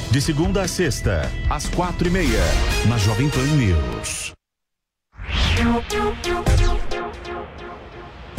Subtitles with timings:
[0.11, 2.43] De segunda a sexta, às quatro e meia,
[2.85, 4.33] na Jovem Pan News.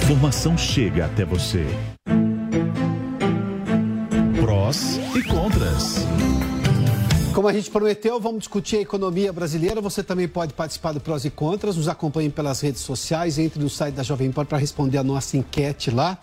[0.02, 1.64] Informação chega até você.
[4.38, 6.04] Prós e contras.
[7.34, 9.80] Como a gente prometeu, vamos discutir a economia brasileira.
[9.80, 11.78] Você também pode participar do Prós e Contras.
[11.78, 15.38] Nos acompanhe pelas redes sociais, entre no site da Jovem Pan para responder a nossa
[15.38, 16.18] enquete lá.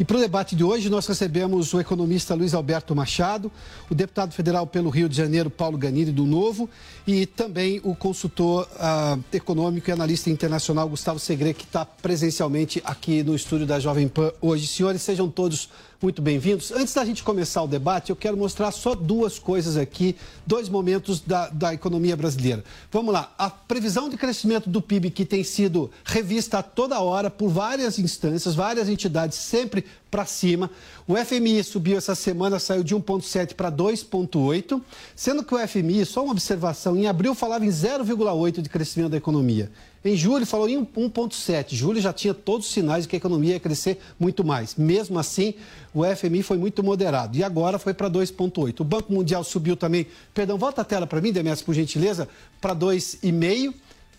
[0.00, 3.52] E para o debate de hoje, nós recebemos o economista Luiz Alberto Machado,
[3.90, 6.68] o deputado federal pelo Rio de Janeiro, Paulo Ganini, do Novo,
[7.06, 13.22] e também o consultor ah, econômico e analista internacional, Gustavo Segre, que está presencialmente aqui
[13.22, 14.66] no estúdio da Jovem Pan hoje.
[14.66, 15.68] Senhores, sejam todos
[16.04, 16.70] muito bem-vindos.
[16.70, 20.14] Antes da gente começar o debate, eu quero mostrar só duas coisas aqui,
[20.46, 22.62] dois momentos da, da economia brasileira.
[22.92, 27.30] Vamos lá, a previsão de crescimento do PIB que tem sido revista a toda hora
[27.30, 30.70] por várias instâncias, várias entidades, sempre para cima.
[31.08, 34.82] O FMI subiu essa semana, saiu de 1,7 para 2,8,
[35.16, 39.16] sendo que o FMI, só uma observação, em abril falava em 0,8 de crescimento da
[39.16, 39.70] economia.
[40.04, 41.74] Em julho falou em 1,7.
[41.74, 44.74] Julho já tinha todos os sinais de que a economia ia crescer muito mais.
[44.74, 45.54] Mesmo assim,
[45.94, 47.38] o FMI foi muito moderado.
[47.38, 48.80] E agora foi para 2,8.
[48.80, 50.06] O Banco Mundial subiu também.
[50.34, 52.28] Perdão, volta a tela para mim, Demetrios, por gentileza,
[52.60, 53.72] para 2,5.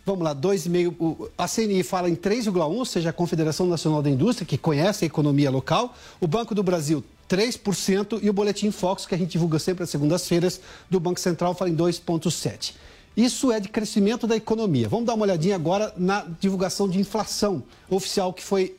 [0.03, 1.29] Vamos lá, 2,5.
[1.38, 5.07] A CNI fala em 3,1, ou seja, a Confederação Nacional da Indústria, que conhece a
[5.07, 5.96] economia local.
[6.19, 8.19] O Banco do Brasil, 3%.
[8.23, 10.59] E o Boletim Fox, que a gente divulga sempre às segundas-feiras,
[10.90, 12.73] do Banco Central, fala em 2,7%.
[13.16, 14.90] Isso é de crescimento da economia.
[14.90, 18.76] Vamos dar uma olhadinha agora na divulgação de inflação oficial que foi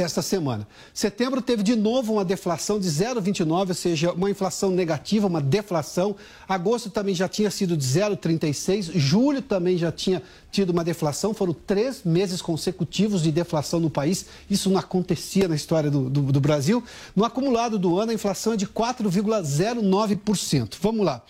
[0.00, 0.66] esta semana.
[0.94, 6.14] Setembro teve de novo uma deflação de 0,29, ou seja, uma inflação negativa, uma deflação.
[6.48, 8.92] Agosto também já tinha sido de 0,36.
[8.94, 11.34] Julho também já tinha tido uma deflação.
[11.34, 14.26] Foram três meses consecutivos de deflação no país.
[14.48, 16.82] Isso não acontecia na história do, do, do Brasil.
[17.14, 20.76] No acumulado do ano, a inflação é de 4,09%.
[20.80, 21.22] Vamos lá.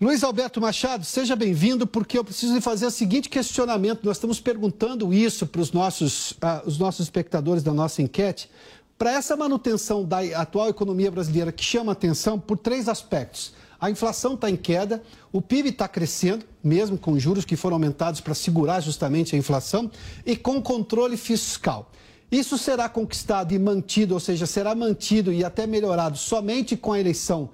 [0.00, 4.02] Luiz Alberto Machado, seja bem-vindo, porque eu preciso lhe fazer o seguinte questionamento.
[4.02, 8.50] Nós estamos perguntando isso para os nossos, uh, os nossos espectadores da nossa enquete.
[8.96, 13.52] Para essa manutenção da atual economia brasileira, que chama atenção por três aspectos.
[13.78, 18.22] A inflação está em queda, o PIB está crescendo, mesmo com juros que foram aumentados
[18.22, 19.90] para segurar justamente a inflação,
[20.24, 21.92] e com controle fiscal.
[22.32, 26.98] Isso será conquistado e mantido, ou seja, será mantido e até melhorado somente com a
[26.98, 27.50] eleição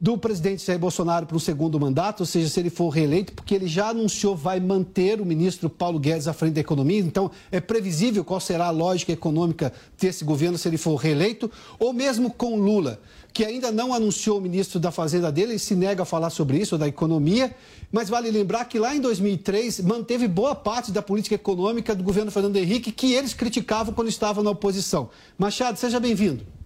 [0.00, 3.54] do presidente Jair Bolsonaro para um segundo mandato, ou seja, se ele for reeleito, porque
[3.54, 7.60] ele já anunciou vai manter o ministro Paulo Guedes à frente da economia, então é
[7.60, 9.70] previsível qual será a lógica econômica
[10.00, 12.98] desse governo se ele for reeleito, ou mesmo com Lula,
[13.30, 16.56] que ainda não anunciou o ministro da Fazenda dele, ele se nega a falar sobre
[16.56, 17.54] isso, da economia,
[17.92, 22.30] mas vale lembrar que lá em 2003 manteve boa parte da política econômica do governo
[22.30, 25.10] Fernando Henrique, que eles criticavam quando estavam na oposição.
[25.36, 26.59] Machado, seja bem-vindo.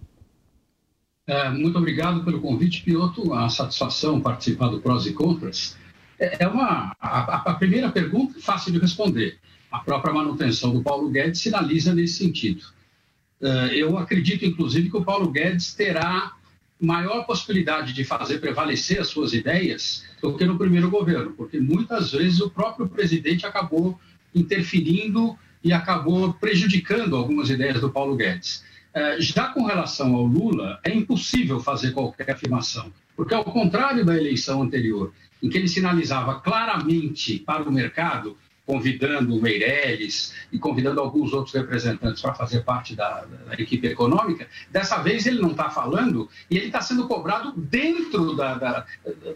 [1.27, 3.33] É, muito obrigado pelo convite, Pioto.
[3.33, 5.77] A satisfação participar do Prós e Contras.
[6.19, 9.39] É, é uma, a, a, primeira pergunta é fácil de responder.
[9.71, 12.63] A própria manutenção do Paulo Guedes sinaliza nesse sentido.
[13.73, 16.33] eu acredito, inclusive, que o Paulo Guedes terá
[16.79, 22.11] maior possibilidade de fazer prevalecer as suas ideias do que no primeiro governo, porque muitas
[22.11, 23.99] vezes o próprio presidente acabou
[24.33, 28.63] interferindo e acabou prejudicando algumas ideias do Paulo Guedes.
[28.95, 34.15] É, já com relação ao Lula, é impossível fazer qualquer afirmação, porque ao contrário da
[34.15, 35.11] eleição anterior,
[35.43, 41.53] em que ele sinalizava claramente para o mercado convidando o Meirelles e convidando alguns outros
[41.53, 46.57] representantes para fazer parte da, da, equipe econômica, dessa vez ele não está falando e
[46.57, 48.85] ele está sendo cobrado dentro da, da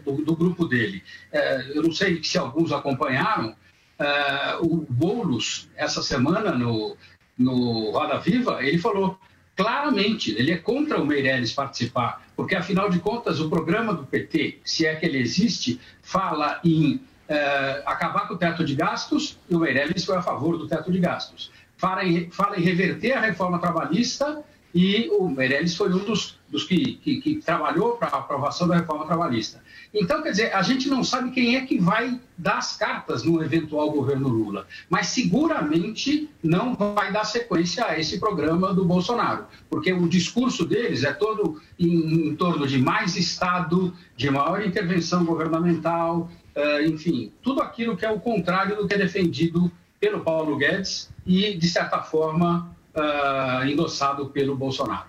[0.04, 1.02] do, do, grupo dele.
[1.30, 3.54] É, eu não sei se alguns acompanharam,
[3.98, 6.96] é, o Boulos, essa semana no,
[7.38, 9.18] no Roda Viva, ele falou
[9.60, 14.58] claramente, ele é contra o Meirelles participar, porque afinal de contas o programa do PT,
[14.64, 19.54] se é que ele existe, fala em é, acabar com o teto de gastos, e
[19.54, 21.50] o Meirelles foi a favor do teto de gastos.
[21.76, 24.42] Fala em, fala em reverter a reforma trabalhista,
[24.74, 28.76] e o Meirelles foi um dos, dos que, que, que, trabalhou para a aprovação da
[28.76, 29.62] reforma trabalhista.
[29.92, 33.42] Então, quer dizer, a gente não sabe quem é que vai dar as cartas no
[33.42, 39.92] eventual governo Lula, mas seguramente não vai dar sequência a esse programa do Bolsonaro, porque
[39.92, 46.30] o discurso deles é todo em, em torno de mais Estado, de maior intervenção governamental,
[46.54, 51.10] uh, enfim, tudo aquilo que é o contrário do que é defendido pelo Paulo Guedes
[51.26, 55.08] e, de certa forma, uh, endossado pelo Bolsonaro.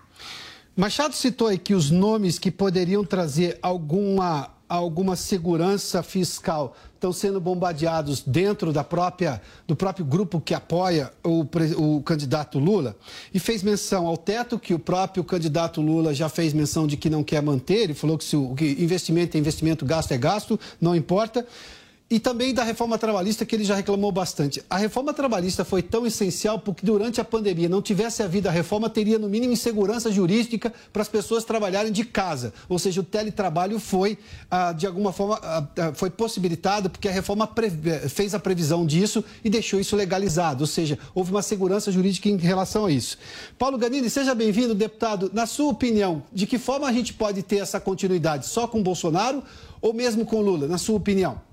[0.75, 8.21] Machado citou aqui os nomes que poderiam trazer alguma, alguma segurança fiscal estão sendo bombardeados
[8.21, 11.45] dentro da própria, do próprio grupo que apoia o,
[11.77, 12.95] o candidato Lula
[13.33, 17.09] e fez menção ao teto que o próprio candidato Lula já fez menção de que
[17.09, 17.83] não quer manter.
[17.83, 21.45] Ele falou que se o que investimento é investimento, gasto é gasto, não importa
[22.11, 24.61] e também da reforma trabalhista, que ele já reclamou bastante.
[24.69, 28.89] A reforma trabalhista foi tão essencial porque durante a pandemia não tivesse havido a reforma,
[28.89, 32.53] teria no mínimo insegurança jurídica para as pessoas trabalharem de casa.
[32.67, 34.17] Ou seja, o teletrabalho foi,
[34.49, 37.49] ah, de alguma forma, ah, ah, foi possibilitado porque a reforma
[38.09, 40.63] fez a previsão disso e deixou isso legalizado.
[40.63, 43.17] Ou seja, houve uma segurança jurídica em relação a isso.
[43.57, 45.31] Paulo Ganini, seja bem-vindo, deputado.
[45.33, 48.47] Na sua opinião, de que forma a gente pode ter essa continuidade?
[48.47, 49.41] Só com Bolsonaro
[49.81, 51.50] ou mesmo com Lula, na sua opinião?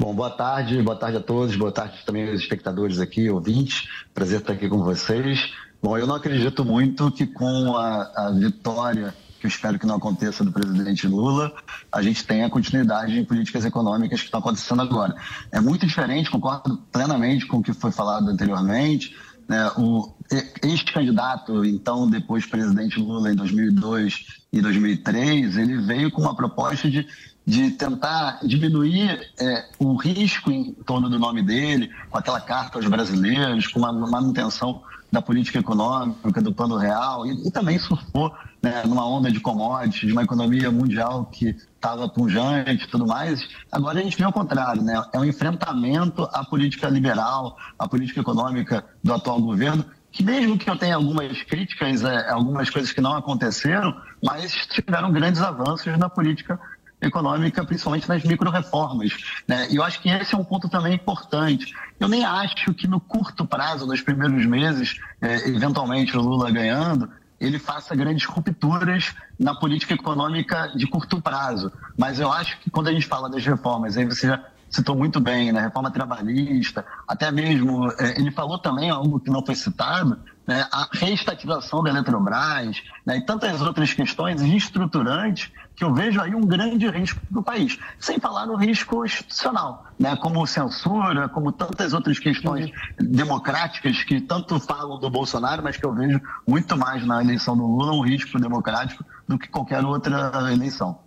[0.00, 3.88] Bom, boa tarde, boa tarde a todos, boa tarde também aos espectadores aqui, ouvintes.
[4.14, 5.52] Prazer estar aqui com vocês.
[5.82, 9.96] Bom, eu não acredito muito que com a, a vitória, que eu espero que não
[9.96, 11.52] aconteça, do presidente Lula,
[11.90, 15.16] a gente tenha continuidade em políticas econômicas que estão acontecendo agora.
[15.50, 19.16] É muito diferente, concordo plenamente com o que foi falado anteriormente.
[19.48, 19.68] Né?
[19.76, 20.14] O
[20.62, 27.04] ex-candidato, então depois presidente Lula em 2002 e 2003, ele veio com uma proposta de
[27.48, 32.86] de tentar diminuir é, o risco em torno do nome dele, com aquela carta aos
[32.86, 38.30] brasileiros, com uma manutenção da política econômica, do plano real, e, e também surfou
[38.62, 43.48] né, numa onda de commodities, de uma economia mundial que estava punjante e tudo mais.
[43.72, 45.02] Agora a gente vê o contrário, né?
[45.10, 50.68] é um enfrentamento à política liberal, à política econômica do atual governo, que mesmo que
[50.68, 56.10] eu tenha algumas críticas, é, algumas coisas que não aconteceram, mas tiveram grandes avanços na
[56.10, 56.60] política
[57.00, 59.16] econômica, principalmente nas micro-reformas.
[59.46, 59.68] Né?
[59.70, 61.72] E eu acho que esse é um ponto também importante.
[61.98, 67.10] Eu nem acho que no curto prazo, nos primeiros meses, é, eventualmente o Lula ganhando,
[67.40, 71.72] ele faça grandes rupturas na política econômica de curto prazo.
[71.96, 75.18] Mas eu acho que quando a gente fala das reformas, aí você já citou muito
[75.20, 75.60] bem, né?
[75.60, 80.88] reforma trabalhista, até mesmo, é, ele falou também algo que não foi citado, né, a
[80.92, 86.88] reestatização da Eletrobras né, e tantas outras questões estruturantes que eu vejo aí um grande
[86.88, 87.78] risco para o país.
[88.00, 92.68] Sem falar no risco institucional, né, como censura, como tantas outras questões
[92.98, 97.64] democráticas que tanto falam do Bolsonaro, mas que eu vejo muito mais na eleição do
[97.64, 100.98] Lula um risco democrático do que qualquer outra eleição.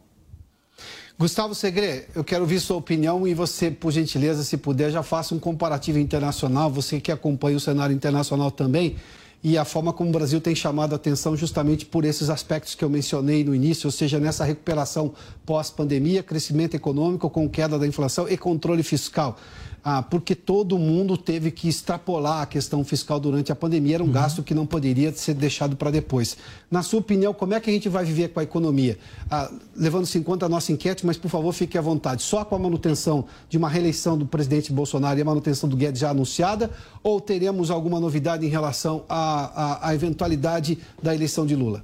[1.20, 5.36] Gustavo Segre, eu quero ouvir sua opinião e você, por gentileza, se puder, já faça
[5.36, 6.72] um comparativo internacional.
[6.72, 8.96] Você que acompanha o cenário internacional também
[9.44, 12.84] e a forma como o Brasil tem chamado a atenção justamente por esses aspectos que
[12.84, 15.14] eu mencionei no início, ou seja, nessa recuperação
[15.46, 19.38] pós-pandemia, crescimento econômico com queda da inflação e controle fiscal
[19.84, 24.08] ah, porque todo mundo teve que extrapolar a questão fiscal durante a pandemia, era um
[24.08, 24.12] uhum.
[24.12, 26.38] gasto que não poderia ser deixado para depois.
[26.70, 28.98] Na sua opinião, como é que a gente vai viver com a economia?
[29.30, 32.22] Ah, Levando-se em conta a nossa enquete, mas por favor fique à vontade.
[32.22, 36.02] Só com a manutenção de uma reeleição do presidente Bolsonaro e a manutenção do Guedes
[36.02, 36.70] já anunciada,
[37.02, 41.84] ou teremos alguma novidade em relação à, à, à eventualidade da eleição de Lula?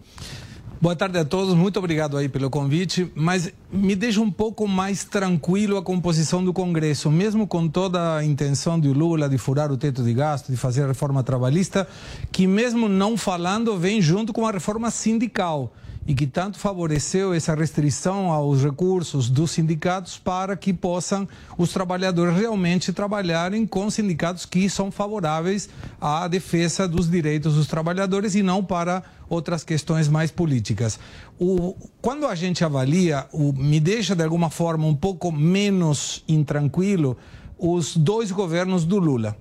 [0.79, 5.03] Boa tarde a todos, muito obrigado aí pelo convite, mas me deixa um pouco mais
[5.03, 9.77] tranquilo a composição do Congresso, mesmo com toda a intenção de Lula de furar o
[9.77, 11.87] teto de gasto, de fazer a reforma trabalhista,
[12.31, 15.73] que mesmo não falando vem junto com a reforma sindical
[16.07, 22.33] e que tanto favoreceu essa restrição aos recursos dos sindicatos para que possam os trabalhadores
[22.33, 28.63] realmente trabalharem com sindicatos que são favoráveis à defesa dos direitos dos trabalhadores e não
[28.63, 30.97] para outras questões mais políticas.
[31.37, 37.17] O, quando a gente avalia, o, me deixa de alguma forma um pouco menos intranquilo
[37.59, 39.35] os dois governos do Lula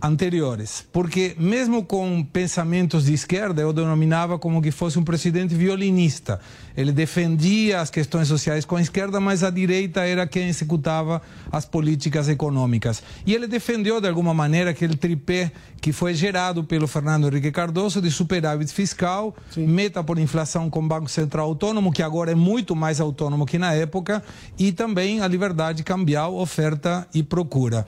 [0.00, 6.40] anteriores, porque mesmo com pensamentos de esquerda, eu denominava como que fosse um presidente violinista.
[6.76, 11.20] Ele defendia as questões sociais com a esquerda, mas a direita era quem executava
[11.50, 13.02] as políticas econômicas.
[13.26, 18.00] E ele defendeu de alguma maneira aquele tripé que foi gerado pelo Fernando Henrique Cardoso
[18.00, 19.66] de superávit fiscal, Sim.
[19.66, 23.72] meta por inflação com Banco Central Autônomo, que agora é muito mais autônomo que na
[23.74, 24.22] época,
[24.58, 27.86] e também a liberdade cambial, oferta e procura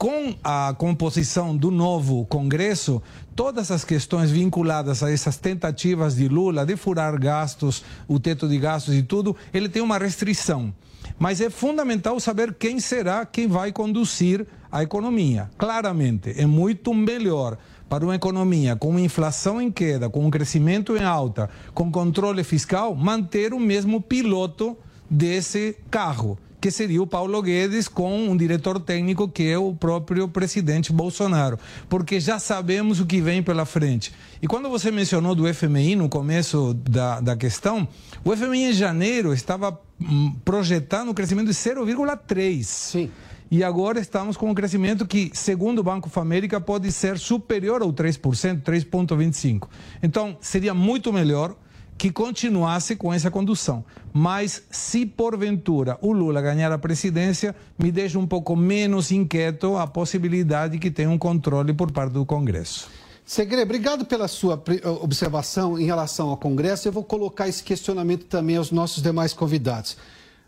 [0.00, 3.02] com a composição do novo Congresso,
[3.36, 8.58] todas as questões vinculadas a essas tentativas de Lula de furar gastos, o teto de
[8.58, 10.72] gastos e tudo, ele tem uma restrição.
[11.18, 15.50] Mas é fundamental saber quem será quem vai conduzir a economia.
[15.58, 21.04] Claramente, é muito melhor para uma economia com inflação em queda, com um crescimento em
[21.04, 24.78] alta, com controle fiscal, manter o mesmo piloto
[25.10, 30.28] desse carro que seria o Paulo Guedes com um diretor técnico que é o próprio
[30.28, 34.12] presidente Bolsonaro, porque já sabemos o que vem pela frente.
[34.42, 37.88] E quando você mencionou do FMI no começo da, da questão,
[38.24, 42.62] o FMI em janeiro estava hum, projetando um crescimento de 0,3.
[42.64, 43.10] Sim.
[43.50, 47.92] E agora estamos com um crescimento que, segundo o Banco Famérica, pode ser superior ao
[47.92, 49.66] 3%, 3,25%.
[50.00, 51.56] Então, seria muito melhor
[52.00, 53.84] que continuasse com essa condução.
[54.10, 59.86] Mas se porventura o Lula ganhar a presidência, me deixa um pouco menos inquieto a
[59.86, 62.88] possibilidade que tenha um controle por parte do Congresso.
[63.22, 64.58] Segre, obrigado pela sua
[65.02, 66.88] observação em relação ao Congresso.
[66.88, 69.98] Eu vou colocar esse questionamento também aos nossos demais convidados.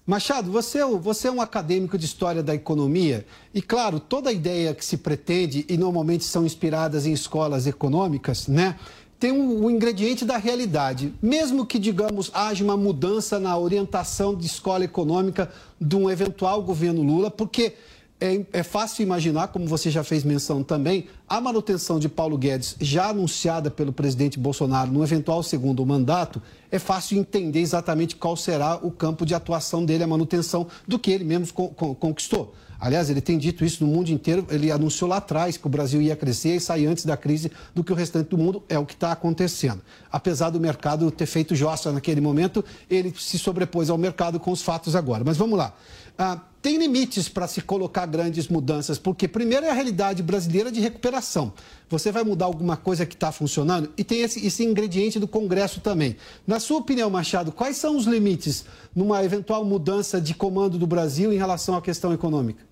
[0.04, 4.75] Machado, você, é você é um acadêmico de história da economia e, claro, toda ideia
[4.75, 8.76] que se pretende, e normalmente são inspiradas em escolas econômicas, né?
[9.23, 11.14] Tem o um, um ingrediente da realidade.
[11.23, 15.49] Mesmo que, digamos, haja uma mudança na orientação de escola econômica
[15.81, 17.75] de um eventual governo Lula, porque
[18.21, 22.75] é, é, fácil imaginar, como você já fez menção também, a manutenção de Paulo Guedes,
[22.81, 28.75] já anunciada pelo presidente Bolsonaro no eventual segundo mandato, é fácil entender exatamente qual será
[28.83, 32.57] o campo de atuação dele, a manutenção do que ele mesmo conquistou.
[32.83, 34.45] Aliás, ele tem dito isso no mundo inteiro.
[34.51, 37.85] Ele anunciou lá atrás que o Brasil ia crescer e sair antes da crise do
[37.85, 38.61] que o restante do mundo.
[38.69, 39.81] É o que está acontecendo.
[40.11, 44.62] Apesar do mercado ter feito jossa naquele momento, ele se sobrepôs ao mercado com os
[44.62, 45.23] fatos agora.
[45.25, 45.73] Mas vamos lá.
[46.19, 50.81] Ah, tem limites para se colocar grandes mudanças, porque primeiro é a realidade brasileira de
[50.81, 51.53] recuperação.
[51.89, 55.81] Você vai mudar alguma coisa que está funcionando e tem esse, esse, ingrediente do Congresso
[55.81, 56.17] também.
[56.45, 61.33] Na sua opinião, Machado, quais são os limites numa eventual mudança de comando do Brasil
[61.33, 62.72] em relação à questão econômica?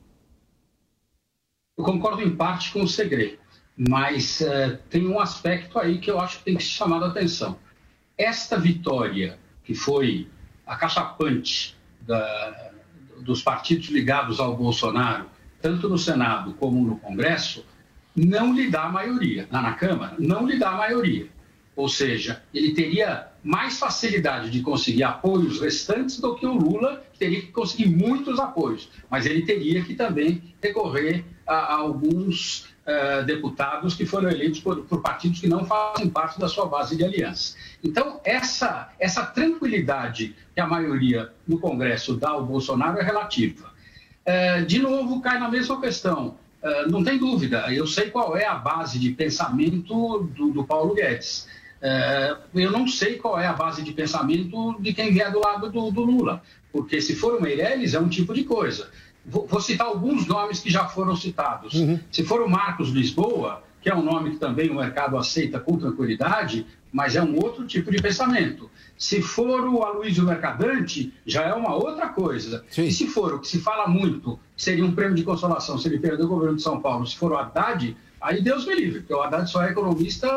[1.80, 3.38] Eu concordo em parte com o segredo,
[3.74, 7.08] mas uh, tem um aspecto aí que eu acho que tem que ser chamado a
[7.08, 7.56] atenção.
[8.18, 10.28] Esta vitória, que foi
[10.66, 12.72] acachapante da,
[13.22, 15.24] dos partidos ligados ao Bolsonaro,
[15.62, 17.64] tanto no Senado como no Congresso,
[18.14, 19.48] não lhe dá maioria.
[19.50, 21.28] Na, na Câmara, não lhe dá maioria.
[21.74, 27.18] Ou seja, ele teria mais facilidade de conseguir apoios restantes do que o Lula, que
[27.18, 28.90] teria que conseguir muitos apoios.
[29.08, 34.82] Mas ele teria que também recorrer a, a alguns uh, deputados que foram eleitos por,
[34.84, 37.56] por, partidos que não fazem parte da sua base de aliança.
[37.82, 43.70] Então, essa, essa tranquilidade que a maioria no Congresso dá ao Bolsonaro é relativa.
[44.26, 46.36] Uh, de novo, cai na mesma questão.
[46.62, 50.94] Uh, não tem dúvida, eu sei qual é a base de pensamento do, do Paulo
[50.94, 51.48] Guedes.
[51.82, 55.70] É, eu não sei qual é a base de pensamento de quem vier do lado
[55.70, 58.90] do, do Lula, porque se for o Meirelles é um tipo de coisa.
[59.24, 61.74] Vou, vou citar alguns nomes que já foram citados.
[61.74, 61.98] Uhum.
[62.10, 65.78] Se for o Marcos Lisboa, que é um nome que também o mercado aceita com
[65.78, 68.70] tranquilidade, mas é um outro tipo de pensamento.
[68.96, 72.64] Se for o Aloysio Mercadante, já é uma outra coisa.
[72.68, 72.84] Sim.
[72.84, 75.98] E se for o que se fala muito, seria um prêmio de consolação se ele
[75.98, 79.14] perder o governo de São Paulo, se for o Haddad, Aí Deus me livre, porque
[79.14, 80.28] o Haddad só é economista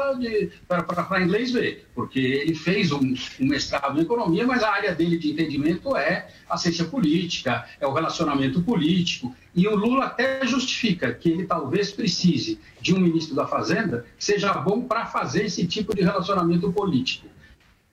[0.67, 5.17] para inglês ver, porque ele fez um, um, mestrado em economia, mas a área dele
[5.17, 9.35] de entendimento é a ciência política, é o relacionamento político.
[9.53, 14.23] E o Lula até justifica que ele talvez precise de um ministro da Fazenda que
[14.23, 17.27] seja bom para fazer esse tipo de relacionamento político.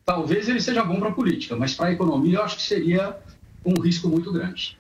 [0.07, 3.17] talvez ele seja bom para a política, mas para a economia eu acho que seria
[3.65, 4.80] um risco muito grande.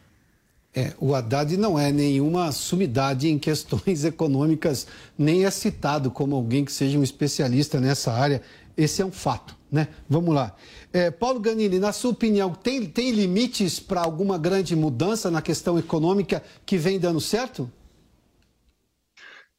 [0.72, 4.86] É, o Haddad não é nenhuma sumidade em questões econômicas,
[5.18, 8.40] nem é citado como alguém que seja um especialista nessa área.
[8.76, 9.88] Esse é um fato, né?
[10.08, 10.54] Vamos lá.
[10.92, 15.78] É, Paulo Ganini, na sua opinião, tem, tem limites para alguma grande mudança na questão
[15.78, 17.70] econômica que vem dando certo?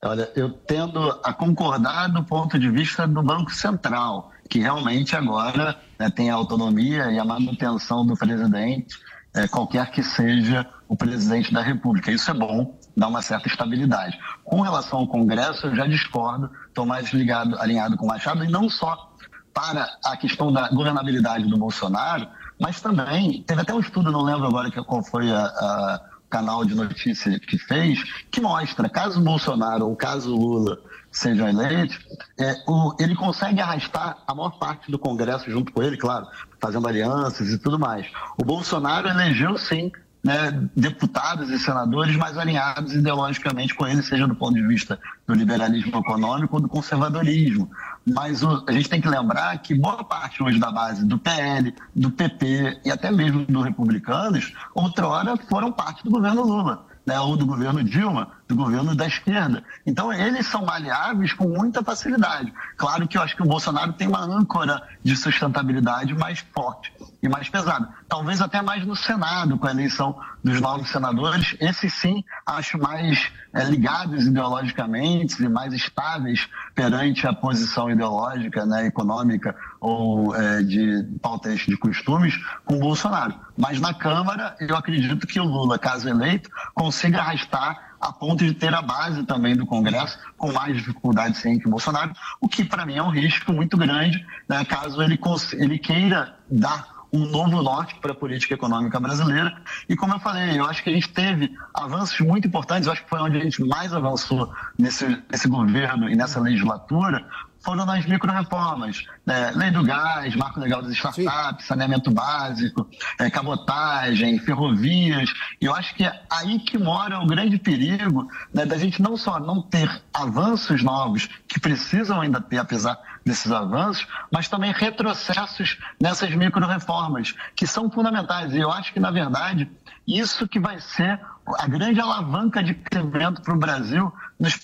[0.04, 5.80] Olha, eu tendo a concordar do ponto de vista do Banco Central, que realmente agora
[6.00, 8.98] né, tem a autonomia e a manutenção do presidente,
[9.34, 12.12] é, qualquer que seja o presidente da República.
[12.12, 14.20] Isso é bom, dá uma certa estabilidade.
[14.44, 18.50] Com relação ao Congresso, eu já discordo, estou mais ligado, alinhado com o Machado, e
[18.50, 19.12] não só
[19.54, 22.28] para a questão da governabilidade do Bolsonaro,
[22.60, 26.76] mas também, teve até um estudo, não lembro agora qual foi a, a canal de
[26.76, 30.80] notícia que fez, que mostra, caso Bolsonaro ou caso Lula
[31.12, 32.00] sejam eleitos,
[32.40, 36.26] é, o, ele consegue arrastar a maior parte do Congresso junto com ele, claro,
[36.60, 38.08] fazendo alianças e tudo mais.
[38.38, 39.92] O Bolsonaro elegeu, sim,
[40.24, 45.34] né, deputados e senadores mais alinhados ideologicamente com ele, seja do ponto de vista do
[45.34, 47.70] liberalismo econômico ou do conservadorismo.
[48.06, 51.74] Mas o, a gente tem que lembrar que boa parte hoje da base do PL,
[51.96, 57.36] do PP e até mesmo dos republicanos, outrora foram parte do governo Lula né, ou
[57.36, 59.64] do governo Dilma, do governo da esquerda.
[59.86, 62.54] Então, eles são maleáveis com muita facilidade.
[62.78, 67.30] Claro que eu acho que o Bolsonaro tem uma âncora de sustentabilidade mais forte e
[67.30, 67.90] mais pesada.
[68.10, 71.56] Talvez até mais no Senado, com a eleição dos novos senadores.
[71.60, 78.88] Esses, sim, acho mais é, ligados ideologicamente e mais estáveis perante a posição ideológica, né,
[78.88, 82.36] econômica ou é, de pautas de costumes
[82.66, 83.36] com Bolsonaro.
[83.58, 88.54] Mas na Câmara, eu acredito que o Lula, caso eleito, consiga arrastar a ponto de
[88.54, 92.66] ter a base também do Congresso com mais dificuldade sem que o Bolsonaro, o que
[92.66, 95.20] para mim é um risco muito grande, né, caso ele,
[95.54, 99.56] ele queira dar um novo norte para a política econômica brasileira.
[99.88, 103.04] E como eu falei, eu acho que a gente teve avanços muito importantes, eu acho
[103.04, 107.26] que foi onde a gente mais avançou nesse, nesse governo e nessa legislatura,
[107.62, 109.06] foram nas micro-reformas.
[109.26, 109.52] Né?
[109.52, 111.68] Lei do gás, marco legal das startups, Sim.
[111.68, 112.88] saneamento básico,
[113.20, 115.32] é, cabotagem, ferrovias.
[115.60, 119.16] E eu acho que é aí que mora o grande perigo né, da gente não
[119.16, 125.78] só não ter avanços novos, que precisam ainda ter, apesar desses avanços, mas também retrocessos
[126.02, 128.54] nessas micro-reformas, que são fundamentais.
[128.54, 129.70] E eu acho que, na verdade,
[130.08, 134.12] isso que vai ser a grande alavanca de crescimento para o Brasil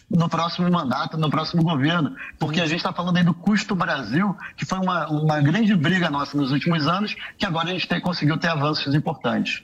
[0.09, 2.15] no, próximo mandato, no próximo governo.
[2.39, 6.09] Porque a gente está falando aí do custo Brasil, que foi uma, uma grande briga
[6.09, 9.63] nossa nos últimos anos, que agora a gente tem, conseguiu ter avanços importantes.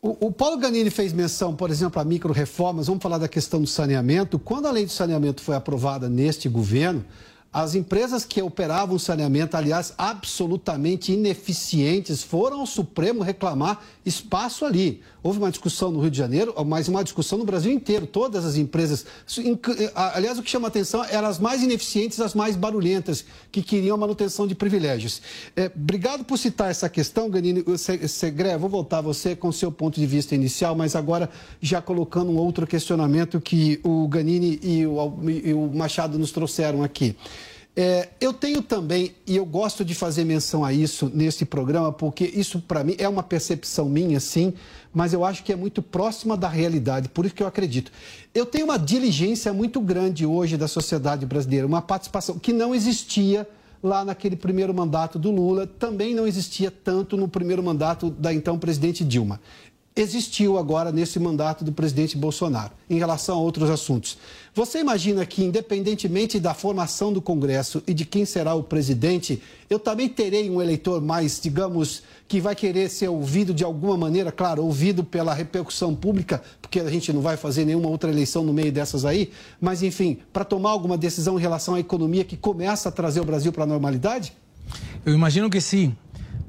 [0.00, 2.86] O, o, Paulo Ganini fez menção, por exemplo, a micro-reformas.
[2.86, 4.38] Vamos falar da questão do saneamento.
[4.38, 7.04] Quando a lei do saneamento foi aprovada neste governo,
[7.52, 15.02] as empresas que operavam saneamento, aliás, absolutamente ineficientes, foram ao Supremo reclamar espaço ali.
[15.22, 18.06] Houve uma discussão no Rio de Janeiro, mas uma discussão no Brasil inteiro.
[18.06, 19.04] Todas as empresas.
[19.94, 23.98] Aliás, o que chama atenção eram as mais ineficientes, as mais barulhentas, que queriam a
[23.98, 25.20] manutenção de privilégios.
[25.56, 27.64] É, obrigado por citar essa questão, Ganini.
[28.08, 31.28] Segre, vou voltar a você com seu ponto de vista inicial, mas agora
[31.60, 36.82] já colocando um outro questionamento que o Ganini e o, e o Machado nos trouxeram
[36.82, 37.16] aqui.
[37.80, 42.24] É, eu tenho também, e eu gosto de fazer menção a isso nesse programa, porque
[42.24, 44.52] isso para mim é uma percepção minha, sim,
[44.92, 47.92] mas eu acho que é muito próxima da realidade, por isso que eu acredito.
[48.34, 53.48] Eu tenho uma diligência muito grande hoje da sociedade brasileira, uma participação que não existia
[53.82, 58.58] lá naquele primeiro mandato do Lula, também não existia tanto no primeiro mandato da então
[58.58, 59.40] presidente Dilma
[60.00, 64.16] existiu agora nesse mandato do presidente Bolsonaro, em relação a outros assuntos.
[64.54, 69.78] Você imagina que, independentemente da formação do Congresso e de quem será o presidente, eu
[69.78, 74.64] também terei um eleitor mais, digamos, que vai querer ser ouvido de alguma maneira, claro,
[74.64, 78.70] ouvido pela repercussão pública, porque a gente não vai fazer nenhuma outra eleição no meio
[78.70, 79.30] dessas aí,
[79.60, 83.24] mas enfim, para tomar alguma decisão em relação à economia que começa a trazer o
[83.24, 84.32] Brasil para a normalidade?
[85.04, 85.96] Eu imagino que sim.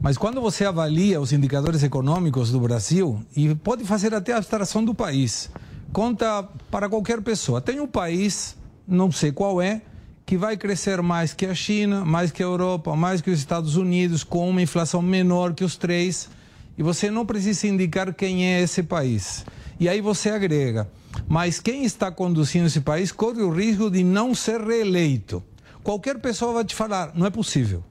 [0.01, 4.83] Mas quando você avalia os indicadores econômicos do Brasil, e pode fazer até a abstração
[4.83, 5.49] do país,
[5.91, 7.59] conta para qualquer pessoa.
[7.59, 8.55] Tem um país,
[8.87, 9.81] não sei qual é,
[10.25, 13.75] que vai crescer mais que a China, mais que a Europa, mais que os Estados
[13.75, 16.29] Unidos, com uma inflação menor que os três,
[16.77, 19.43] e você não precisa indicar quem é esse país.
[19.77, 20.89] E aí você agrega,
[21.27, 25.43] mas quem está conduzindo esse país corre o risco de não ser reeleito.
[25.83, 27.83] Qualquer pessoa vai te falar, não é possível.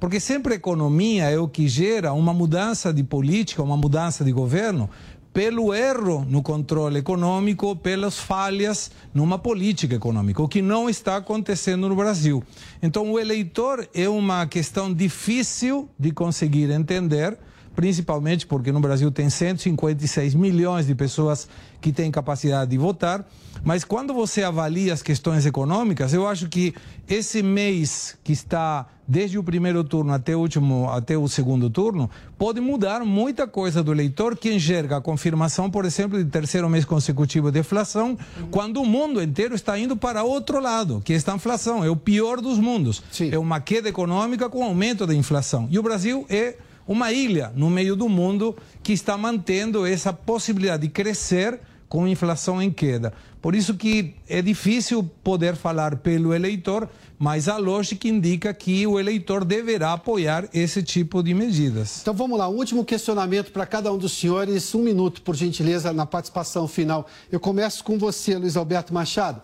[0.00, 4.32] Porque sempre a economia é o que gera uma mudança de política, uma mudança de
[4.32, 4.88] governo
[5.32, 11.88] pelo erro no controle econômico, pelas falhas numa política econômica, o que não está acontecendo
[11.88, 12.42] no Brasil.
[12.82, 17.38] Então, o eleitor é uma questão difícil de conseguir entender
[17.74, 21.48] principalmente porque no Brasil tem 156 milhões de pessoas
[21.80, 23.26] que têm capacidade de votar.
[23.62, 26.74] Mas quando você avalia as questões econômicas, eu acho que
[27.08, 32.08] esse mês que está desde o primeiro turno até o último, até o segundo turno,
[32.38, 36.84] pode mudar muita coisa do eleitor que enxerga a confirmação, por exemplo, de terceiro mês
[36.84, 38.16] consecutivo de inflação,
[38.52, 41.96] quando o mundo inteiro está indo para outro lado, que é esta inflação é o
[41.96, 43.02] pior dos mundos.
[43.10, 43.30] Sim.
[43.32, 45.66] É uma queda econômica com aumento da inflação.
[45.72, 46.54] E o Brasil é
[46.86, 52.62] uma ilha no meio do mundo que está mantendo essa possibilidade de crescer com inflação
[52.62, 53.12] em queda.
[53.40, 59.00] Por isso que é difícil poder falar pelo eleitor, mas a lógica indica que o
[59.00, 62.00] eleitor deverá apoiar esse tipo de medidas.
[62.02, 66.04] Então vamos lá, último questionamento para cada um dos senhores, um minuto, por gentileza, na
[66.04, 67.06] participação final.
[67.32, 69.40] Eu começo com você, Luiz Alberto Machado.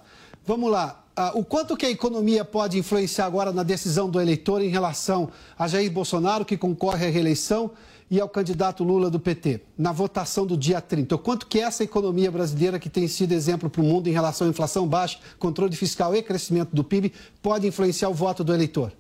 [0.47, 1.03] Vamos lá,
[1.35, 5.67] o quanto que a economia pode influenciar agora na decisão do eleitor em relação a
[5.67, 7.71] Jair Bolsonaro, que concorre à reeleição,
[8.11, 11.15] e ao candidato Lula do PT, na votação do dia 30.
[11.15, 14.47] O quanto que essa economia brasileira, que tem sido exemplo para o mundo em relação
[14.47, 18.93] à inflação baixa, controle fiscal e crescimento do PIB, pode influenciar o voto do eleitor?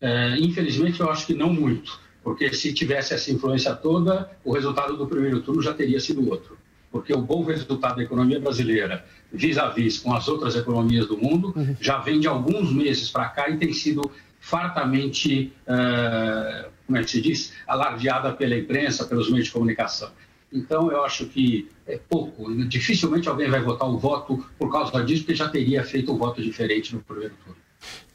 [0.00, 4.96] É, infelizmente, eu acho que não muito, porque se tivesse essa influência toda, o resultado
[4.96, 6.58] do primeiro turno já teria sido outro.
[6.90, 11.52] Porque o bom resultado da economia brasileira, vis-à-vis -vis com as outras economias do mundo,
[11.56, 11.76] uhum.
[11.80, 14.10] já vem de alguns meses para cá e tem sido
[14.44, 20.10] fartamente, uh, como é que se diz, alardeada pela imprensa, pelos meios de comunicação.
[20.52, 22.54] Então, eu acho que é pouco.
[22.66, 26.40] Dificilmente alguém vai votar o voto por causa disso, porque já teria feito um voto
[26.40, 27.60] diferente no primeiro turno.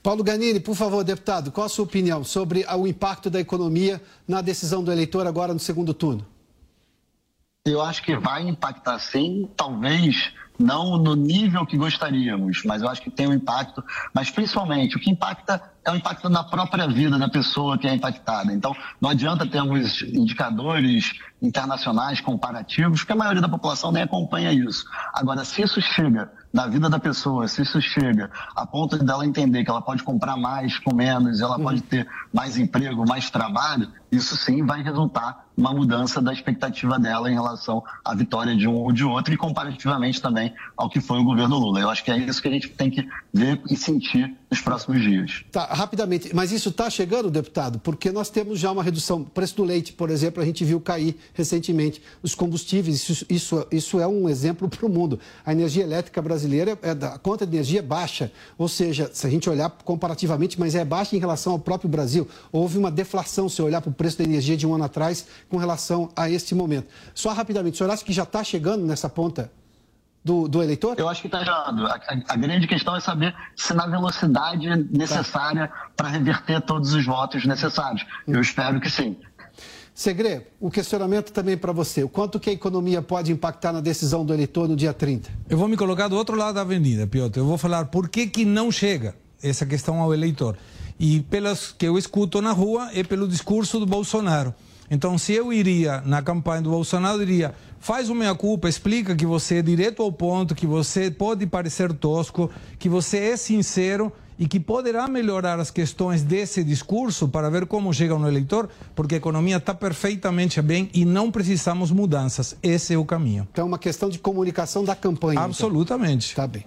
[0.01, 4.41] Paulo Ganini, por favor, deputado, qual a sua opinião sobre o impacto da economia na
[4.41, 6.25] decisão do eleitor agora no segundo turno?
[7.65, 13.01] Eu acho que vai impactar sim, talvez não no nível que gostaríamos, mas eu acho
[13.01, 13.83] que tem um impacto.
[14.13, 17.93] Mas principalmente, o que impacta é o impacto na própria vida da pessoa que é
[17.93, 18.53] impactada.
[18.53, 24.85] Então, não adianta termos indicadores internacionais comparativos, porque a maioria da população nem acompanha isso.
[25.13, 29.63] Agora, se isso chega na vida da pessoa, se isso chega a ponto dela entender
[29.63, 31.63] que ela pode comprar mais com menos, ela uhum.
[31.63, 37.29] pode ter mais emprego, mais trabalho, isso sim vai resultar uma mudança da expectativa dela
[37.29, 41.19] em relação à vitória de um ou de outro e comparativamente também ao que foi
[41.19, 41.81] o governo Lula.
[41.81, 45.01] Eu acho que é isso que a gente tem que ver e sentir nos próximos
[45.01, 45.43] dias.
[45.51, 49.23] Tá, rapidamente, mas isso está chegando, deputado, porque nós temos já uma redução.
[49.23, 52.01] Preço do leite, por exemplo, a gente viu cair recentemente.
[52.23, 55.19] Os combustíveis, isso, isso, isso é um exemplo para o mundo.
[55.45, 59.27] A energia elétrica brasileira, é da, a conta de energia é baixa, ou seja, se
[59.27, 62.27] a gente olhar comparativamente, mas é baixa em relação ao próprio Brasil.
[62.51, 65.57] Houve uma deflação, se olhar para o preço da energia de um ano atrás com
[65.57, 66.87] relação a este momento.
[67.13, 69.51] Só rapidamente, o senhor acha que já está chegando nessa ponta
[70.23, 70.95] do, do eleitor?
[70.97, 71.85] Eu acho que está errado.
[71.85, 75.91] A, a, grande questão é saber se na velocidade necessária tá.
[75.97, 78.05] para reverter todos os votos necessários.
[78.25, 78.35] Hum.
[78.35, 79.17] Eu espero que sim.
[79.93, 82.01] Segre, o questionamento também para você.
[82.01, 85.29] O quanto que a economia pode impactar na decisão do eleitor no dia 30?
[85.49, 87.39] Eu vou me colocar do outro lado da avenida, Piotr.
[87.39, 90.55] Eu vou falar por que, que não chega essa questão ao eleitor.
[90.99, 94.53] E pelas que eu escuto na rua é pelo discurso do Bolsonaro.
[94.91, 99.15] Então, se eu iria na campanha do Bolsonaro, eu diria: faz o meia culpa, explica
[99.15, 104.11] que você é direto ao ponto, que você pode parecer tosco, que você é sincero
[104.37, 109.15] e que poderá melhorar as questões desse discurso para ver como chega no eleitor, porque
[109.15, 112.55] a economia está perfeitamente bem e não precisamos mudanças.
[112.63, 113.45] Esse é o caminho.
[113.51, 115.33] Então, é uma questão de comunicação da campanha.
[115.33, 115.43] Então.
[115.43, 116.31] Absolutamente.
[116.31, 116.43] Então.
[116.45, 116.65] Tá bem.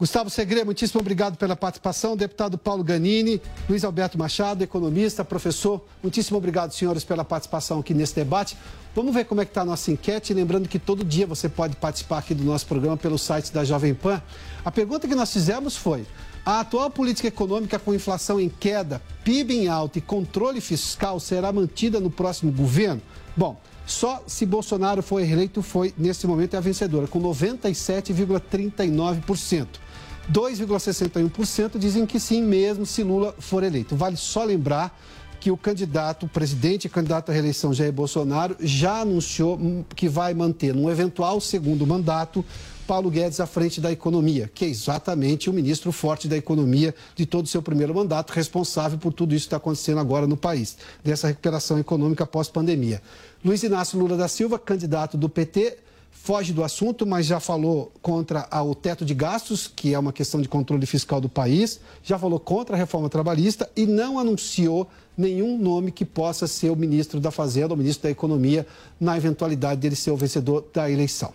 [0.00, 2.16] Gustavo Segre, muitíssimo obrigado pela participação.
[2.16, 8.14] Deputado Paulo Ganini, Luiz Alberto Machado, economista, professor, muitíssimo obrigado, senhores, pela participação aqui nesse
[8.14, 8.56] debate.
[8.94, 10.32] Vamos ver como é que está a nossa enquete.
[10.32, 13.92] Lembrando que todo dia você pode participar aqui do nosso programa pelo site da Jovem
[13.92, 14.22] Pan.
[14.64, 16.06] A pergunta que nós fizemos foi:
[16.46, 21.52] a atual política econômica com inflação em queda, PIB em alta e controle fiscal será
[21.52, 23.02] mantida no próximo governo?
[23.36, 29.89] Bom, só se Bolsonaro for reeleito foi, nesse momento, é a vencedora, com 97,39%.
[30.32, 33.96] 2,61% dizem que sim, mesmo se Lula for eleito.
[33.96, 34.96] Vale só lembrar
[35.40, 39.58] que o candidato, o presidente candidato à reeleição Jair Bolsonaro já anunciou
[39.96, 42.44] que vai manter, num eventual segundo mandato,
[42.86, 47.24] Paulo Guedes à frente da economia, que é exatamente o ministro forte da economia de
[47.24, 50.76] todo o seu primeiro mandato, responsável por tudo isso que está acontecendo agora no país,
[51.02, 53.00] dessa recuperação econômica pós-pandemia.
[53.44, 55.78] Luiz Inácio Lula da Silva, candidato do PT,
[56.10, 60.40] foge do assunto, mas já falou contra o teto de gastos, que é uma questão
[60.40, 65.58] de controle fiscal do país, já falou contra a reforma trabalhista e não anunciou nenhum
[65.58, 68.66] nome que possa ser o ministro da Fazenda, o ministro da Economia,
[68.98, 71.32] na eventualidade dele ser o vencedor da eleição.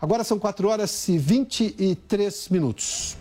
[0.00, 3.16] Agora são 4 horas e 23 minutos.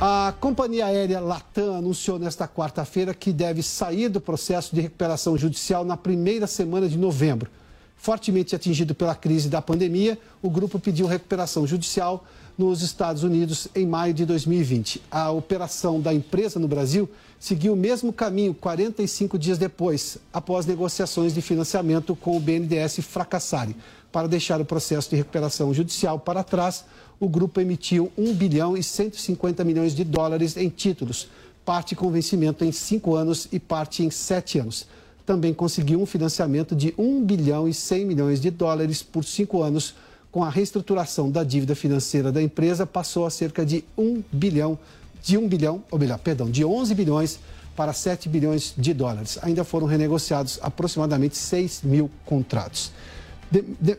[0.00, 5.84] A companhia aérea Latam anunciou nesta quarta-feira que deve sair do processo de recuperação judicial
[5.84, 7.48] na primeira semana de novembro.
[8.02, 12.26] Fortemente atingido pela crise da pandemia, o grupo pediu recuperação judicial
[12.58, 15.00] nos Estados Unidos em maio de 2020.
[15.08, 21.32] A operação da empresa no Brasil seguiu o mesmo caminho 45 dias depois, após negociações
[21.32, 23.76] de financiamento com o BNDES fracassarem.
[24.10, 26.84] Para deixar o processo de recuperação judicial para trás,
[27.20, 31.28] o grupo emitiu 1 bilhão e 150 milhões de dólares em títulos,
[31.64, 34.88] parte com vencimento em cinco anos e parte em sete anos
[35.24, 39.94] também conseguiu um financiamento de 1 bilhão e 100 milhões de dólares por cinco anos.
[40.30, 44.78] Com a reestruturação da dívida financeira da empresa, passou a cerca de 1 bilhão,
[45.22, 47.38] de 1 bilhão, ou melhor, perdão, de 11 bilhões
[47.76, 49.38] para 7 bilhões de dólares.
[49.42, 52.92] Ainda foram renegociados aproximadamente 6 mil contratos.
[53.50, 53.98] De, de,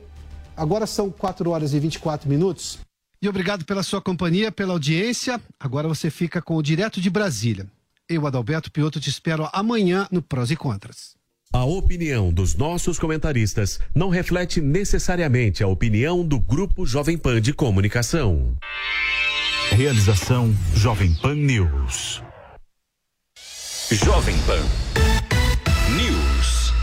[0.58, 2.80] agora são 4 horas e 24 minutos.
[3.22, 5.40] E obrigado pela sua companhia, pela audiência.
[5.60, 7.68] Agora você fica com o Direto de Brasília.
[8.10, 11.16] Eu, Adalberto Piotto, te espero amanhã no Prós e Contras.
[11.54, 17.54] A opinião dos nossos comentaristas não reflete necessariamente a opinião do Grupo Jovem Pan de
[17.54, 18.58] Comunicação.
[19.70, 22.22] Realização Jovem Pan News.
[23.92, 24.62] Jovem Pan
[25.96, 26.74] News.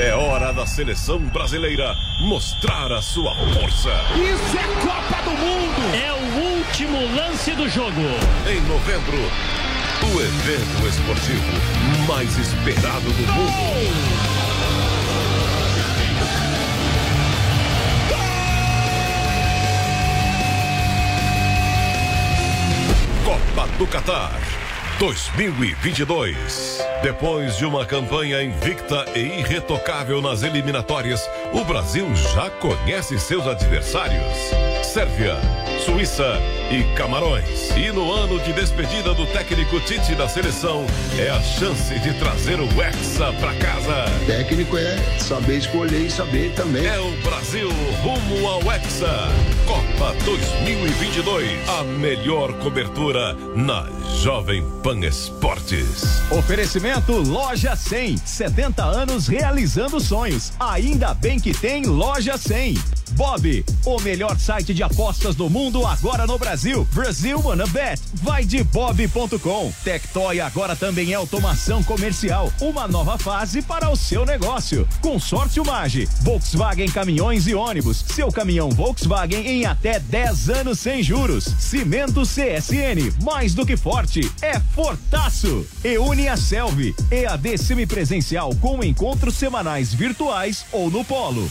[0.00, 3.90] É hora da seleção brasileira mostrar a sua força.
[4.14, 5.94] Isso é Copa do Mundo!
[5.94, 6.17] É o
[6.58, 8.02] último lance do jogo.
[8.46, 9.16] Em novembro,
[10.02, 13.34] o evento esportivo mais esperado do Gol!
[13.34, 14.28] mundo.
[23.24, 24.32] Copa do Catar
[24.98, 26.84] 2022.
[27.02, 31.20] Depois de uma campanha invicta e irretocável nas eliminatórias,
[31.52, 34.34] o Brasil já conhece seus adversários.
[34.82, 35.36] Sérvia,
[35.88, 36.38] Suíça
[36.70, 37.70] e Camarões.
[37.74, 40.84] E no ano de despedida do técnico Tite da seleção,
[41.18, 44.04] é a chance de trazer o Hexa para casa.
[44.26, 46.84] Técnico é saber escolher e saber também.
[46.84, 47.70] É o Brasil
[48.02, 49.30] rumo ao Hexa.
[49.66, 51.66] Copa 2022.
[51.70, 53.86] A melhor cobertura na
[54.20, 56.20] Jovem Pan Esportes.
[56.30, 58.18] Oferecimento Loja 100.
[58.18, 60.52] 70 anos realizando sonhos.
[60.60, 62.97] Ainda bem que tem Loja 100.
[63.18, 66.86] Bob, o melhor site de apostas do mundo agora no Brasil.
[66.94, 68.00] Brasil Wanna Bet.
[68.22, 69.72] Vai de bob.com.
[69.82, 72.52] Tectoy agora também é automação comercial.
[72.60, 74.88] Uma nova fase para o seu negócio.
[75.00, 76.08] Consórcio Mage.
[76.22, 78.04] Volkswagen Caminhões e Ônibus.
[78.06, 81.42] Seu caminhão Volkswagen em até 10 anos sem juros.
[81.58, 83.24] Cimento CSN.
[83.24, 84.30] Mais do que forte.
[84.40, 85.66] É fortaço.
[85.82, 86.94] E une a Selvi.
[87.10, 91.50] EAD semipresencial com encontros semanais virtuais ou no polo.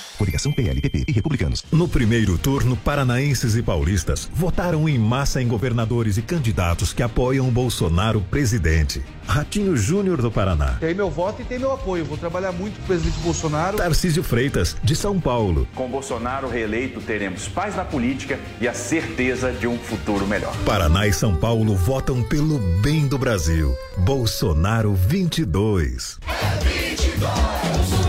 [0.21, 1.65] Coligação PLPP e Republicanos.
[1.71, 7.49] No primeiro turno, paranaenses e paulistas votaram em massa em governadores e candidatos que apoiam
[7.49, 9.01] Bolsonaro presidente.
[9.25, 10.77] Ratinho Júnior do Paraná.
[10.79, 12.05] Tem meu voto e tem meu apoio.
[12.05, 13.77] Vou trabalhar muito com o presidente Bolsonaro.
[13.77, 15.67] Tarcísio Freitas, de São Paulo.
[15.73, 20.55] Com Bolsonaro reeleito, teremos paz na política e a certeza de um futuro melhor.
[20.63, 23.75] Paraná e São Paulo votam pelo bem do Brasil.
[23.97, 26.19] Bolsonaro 22.
[26.27, 28.00] É 22.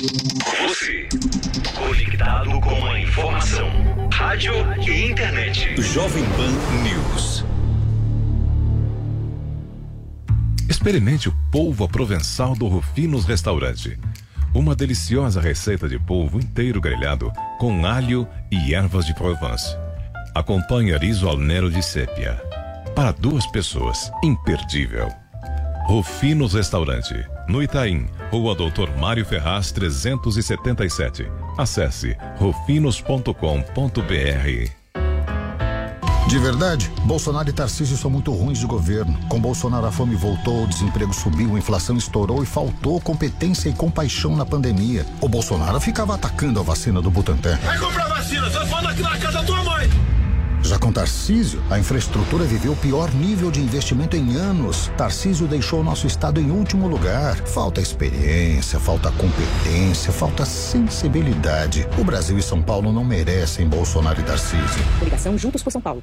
[0.00, 1.08] Você,
[1.76, 3.68] conectado com a informação,
[4.12, 5.82] rádio e internet.
[5.82, 7.44] Jovem Pan News.
[10.68, 13.98] Experimente o polvo provençal do Rufinos Restaurante.
[14.54, 19.76] Uma deliciosa receita de polvo inteiro grelhado com alho e ervas de Provence.
[20.32, 22.40] Acompanhe riso al nero de sépia.
[22.94, 25.08] Para duas pessoas, imperdível.
[25.88, 27.14] Rufinos Restaurante,
[27.48, 31.26] no Itaim, Rua Doutor Mário Ferraz 377.
[31.56, 33.32] Acesse rufinos.com.br.
[36.28, 39.18] De verdade, Bolsonaro e Tarcísio são muito ruins de governo.
[39.30, 43.72] Com Bolsonaro a fome voltou, o desemprego subiu, a inflação estourou e faltou competência e
[43.72, 45.06] compaixão na pandemia.
[45.22, 47.56] O Bolsonaro ficava atacando a vacina do Butantan.
[47.64, 49.77] Vai comprar vacina, você falando aqui na casa da tua mãe.
[50.68, 54.88] Já com Tarcísio, a infraestrutura viveu o pior nível de investimento em anos.
[54.98, 57.36] Tarcísio deixou nosso estado em último lugar.
[57.46, 61.88] Falta experiência, falta competência, falta sensibilidade.
[61.98, 64.84] O Brasil e São Paulo não merecem Bolsonaro e Tarcísio.
[65.02, 66.02] Ligação Juntos por São Paulo.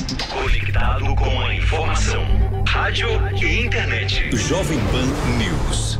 [0.41, 2.25] conectado com a informação,
[2.67, 4.35] rádio e internet.
[4.35, 5.05] Jovem Pan
[5.37, 5.99] News.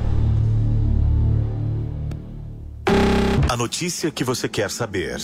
[3.48, 5.18] A notícia que você quer saber.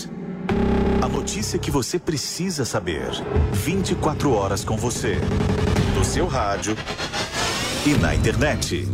[1.02, 3.10] A notícia que você precisa saber.
[3.54, 5.18] 24 horas com você.
[5.96, 6.76] No seu rádio
[7.88, 8.88] e na internet.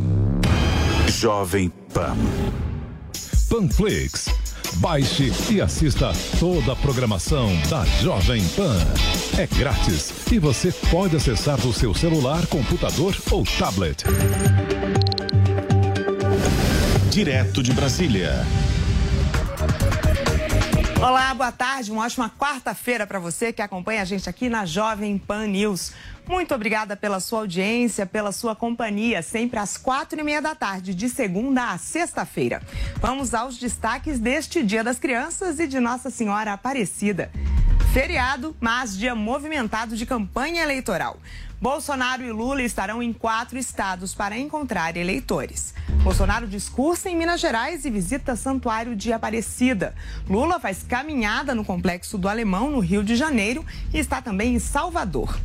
[1.10, 2.16] Jovem Pan.
[3.50, 4.43] Panflix.
[4.78, 8.78] Baixe e assista toda a programação da Jovem Pan.
[9.38, 14.04] É grátis e você pode acessar do seu celular, computador ou tablet.
[17.10, 18.46] Direto de Brasília.
[21.04, 25.18] Olá, boa tarde, uma ótima quarta-feira para você que acompanha a gente aqui na Jovem
[25.18, 25.92] Pan News.
[26.26, 30.96] Muito obrigada pela sua audiência, pela sua companhia, sempre às quatro e meia da tarde,
[30.96, 32.62] de segunda a sexta-feira.
[33.02, 37.30] Vamos aos destaques deste Dia das Crianças e de Nossa Senhora Aparecida.
[37.94, 41.20] Feriado, mas dia movimentado de campanha eleitoral.
[41.62, 45.76] Bolsonaro e Lula estarão em quatro estados para encontrar eleitores.
[46.04, 49.94] Bolsonaro discursa em Minas Gerais e visita Santuário de Aparecida.
[50.28, 54.60] Lula faz caminhada no Complexo do Alemão, no Rio de Janeiro, e está também em
[54.60, 55.40] Salvador.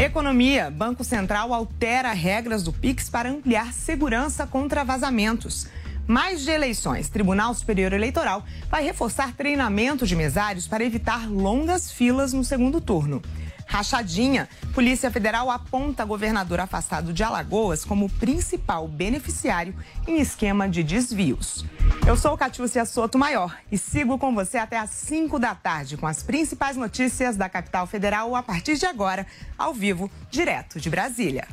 [0.00, 5.66] Economia: Banco Central altera regras do Pix para ampliar segurança contra vazamentos.
[6.08, 7.10] Mais de eleições.
[7.10, 13.20] Tribunal Superior Eleitoral vai reforçar treinamento de mesários para evitar longas filas no segundo turno.
[13.66, 14.48] Rachadinha.
[14.72, 19.74] Polícia Federal aponta governador afastado de Alagoas como principal beneficiário
[20.06, 21.66] em esquema de desvios.
[22.06, 26.06] Eu sou Catiúcia Soto Maior e sigo com você até às 5 da tarde com
[26.06, 29.26] as principais notícias da capital federal a partir de agora,
[29.58, 31.46] ao vivo, direto de Brasília.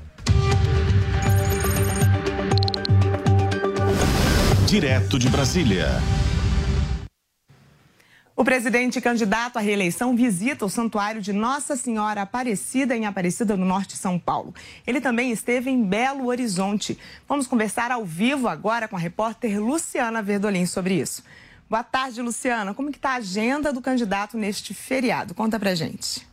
[4.67, 5.88] Direto de Brasília.
[8.36, 13.63] O presidente candidato à reeleição visita o Santuário de Nossa Senhora Aparecida, em Aparecida do
[13.63, 14.56] Norte, São Paulo.
[14.88, 16.97] Ele também esteve em Belo Horizonte.
[17.30, 21.23] Vamos conversar ao vivo agora com a repórter Luciana Verdolim sobre isso.
[21.69, 22.73] Boa tarde, Luciana.
[22.73, 25.36] Como está a agenda do candidato neste feriado?
[25.36, 26.25] Conta pra gente.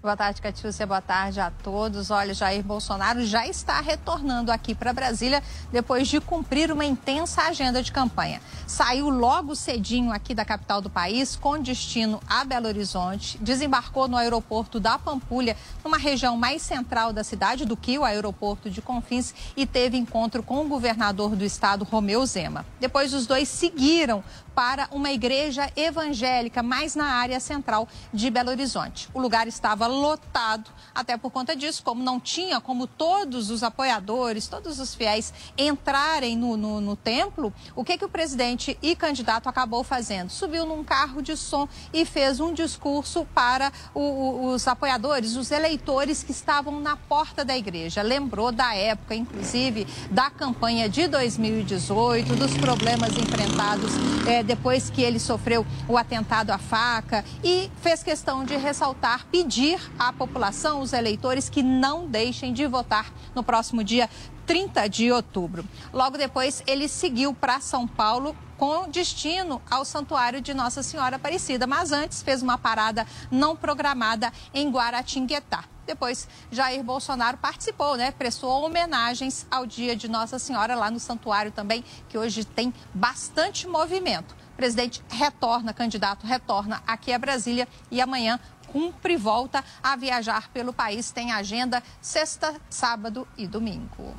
[0.00, 0.86] Boa tarde, Catiúcia.
[0.86, 2.12] Boa tarde a todos.
[2.12, 7.82] Olha, Jair Bolsonaro já está retornando aqui para Brasília depois de cumprir uma intensa agenda
[7.82, 8.40] de campanha.
[8.64, 14.16] Saiu logo cedinho aqui da capital do país, com destino a Belo Horizonte, desembarcou no
[14.16, 19.34] aeroporto da Pampulha, numa região mais central da cidade do que o aeroporto de Confins,
[19.56, 22.64] e teve encontro com o governador do estado, Romeu Zema.
[22.78, 24.22] Depois, os dois seguiram
[24.58, 29.08] para uma igreja evangélica mais na área central de Belo Horizonte.
[29.14, 34.48] O lugar estava lotado, até por conta disso, como não tinha como todos os apoiadores,
[34.48, 39.48] todos os fiéis entrarem no, no, no templo, o que, que o presidente e candidato
[39.48, 40.30] acabou fazendo?
[40.30, 45.52] Subiu num carro de som e fez um discurso para o, o, os apoiadores, os
[45.52, 48.02] eleitores que estavam na porta da igreja.
[48.02, 53.92] Lembrou da época, inclusive, da campanha de 2018, dos problemas enfrentados.
[54.26, 59.78] É, depois que ele sofreu o atentado à faca e fez questão de ressaltar, pedir
[59.98, 64.08] à população, os eleitores, que não deixem de votar no próximo dia
[64.46, 65.62] 30 de outubro.
[65.92, 71.66] Logo depois, ele seguiu para São Paulo com destino ao Santuário de Nossa Senhora Aparecida,
[71.66, 75.64] mas antes fez uma parada não programada em Guaratinguetá.
[75.86, 78.10] Depois, Jair Bolsonaro participou, né?
[78.10, 83.66] Prestou homenagens ao dia de Nossa Senhora lá no santuário também, que hoje tem bastante
[83.66, 84.36] movimento.
[84.58, 91.12] Presidente retorna, candidato retorna aqui a Brasília e amanhã cumpre volta a viajar pelo país.
[91.12, 94.16] Tem agenda sexta, sábado e domingo.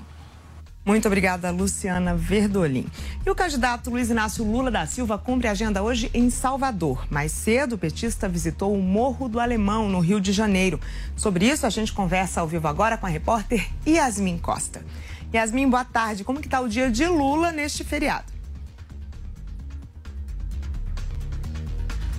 [0.86, 2.88] Muito obrigada, Luciana Verdolim.
[3.25, 7.06] E o candidato Luiz Inácio Lula da Silva cumpre agenda hoje em Salvador.
[7.12, 10.79] Mais cedo, o petista visitou o Morro do Alemão, no Rio de Janeiro.
[11.17, 14.85] Sobre isso, a gente conversa ao vivo agora com a repórter Yasmin Costa.
[15.33, 16.23] Yasmin, boa tarde.
[16.23, 18.38] Como que está o dia de Lula neste feriado?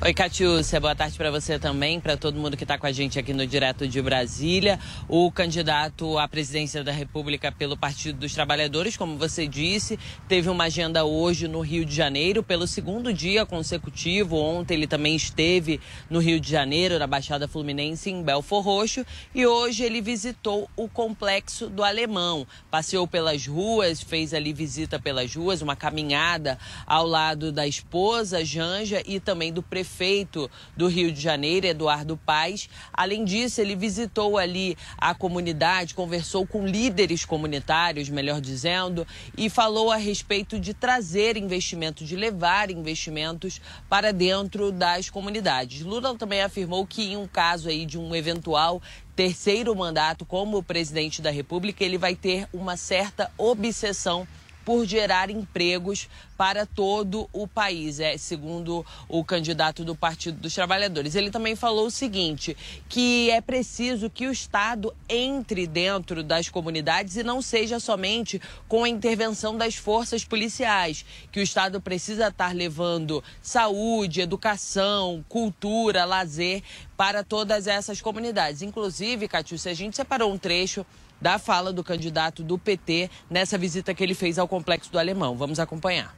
[0.03, 3.19] Oi, Catiúcia, boa tarde para você também, para todo mundo que está com a gente
[3.19, 4.81] aqui no Direto de Brasília.
[5.07, 10.65] O candidato à presidência da República pelo Partido dos Trabalhadores, como você disse, teve uma
[10.65, 14.37] agenda hoje no Rio de Janeiro, pelo segundo dia consecutivo.
[14.39, 15.79] Ontem ele também esteve
[16.09, 20.89] no Rio de Janeiro, na Baixada Fluminense, em Belfor Roxo, e hoje ele visitou o
[20.89, 22.47] Complexo do Alemão.
[22.71, 29.03] Passeou pelas ruas, fez ali visita pelas ruas, uma caminhada ao lado da esposa Janja
[29.05, 32.70] e também do prefeito prefeito do Rio de Janeiro, Eduardo Paes.
[32.93, 39.91] Além disso, ele visitou ali a comunidade, conversou com líderes comunitários, melhor dizendo, e falou
[39.91, 45.82] a respeito de trazer investimentos, de levar investimentos para dentro das comunidades.
[45.82, 48.80] Lula também afirmou que em um caso aí de um eventual
[49.16, 54.26] terceiro mandato como presidente da República, ele vai ter uma certa obsessão
[54.71, 61.16] por gerar empregos para todo o país, é segundo o candidato do Partido dos Trabalhadores.
[61.16, 62.57] Ele também falou o seguinte,
[62.89, 68.85] que é preciso que o Estado entre dentro das comunidades e não seja somente com
[68.85, 76.62] a intervenção das forças policiais, que o Estado precisa estar levando saúde, educação, cultura, lazer
[76.97, 78.62] para todas essas comunidades.
[78.62, 80.87] Inclusive, Catiúcia, a gente separou um trecho
[81.21, 85.37] da fala do candidato do PT nessa visita que ele fez ao Complexo do Alemão.
[85.37, 86.16] Vamos acompanhar.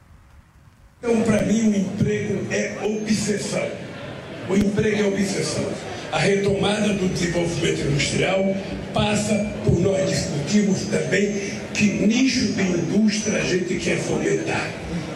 [0.99, 3.67] Então, para mim, o emprego é obsessão.
[4.49, 5.69] O emprego é obsessão.
[6.11, 8.55] A retomada do desenvolvimento industrial
[8.93, 9.33] passa
[9.65, 14.71] por nós discutirmos também que nicho de indústria a gente quer fomentar.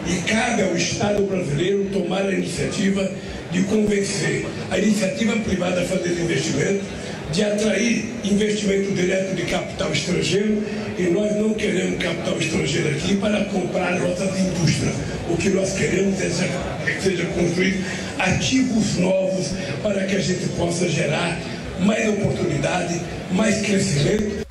[0.06, 3.08] E cabe ao Estado brasileiro tomar a iniciativa
[3.50, 6.84] de convencer a iniciativa privada a fazer investimento
[7.32, 10.62] de atrair investimento direto de capital estrangeiro
[10.98, 14.94] e nós não queremos capital estrangeiro aqui para comprar nossas indústrias.
[15.28, 17.84] O que nós queremos é que seja construído
[18.18, 19.48] ativos novos
[19.82, 21.38] para que a gente possa gerar
[21.80, 23.00] mais oportunidade,
[23.32, 24.47] mais crescimento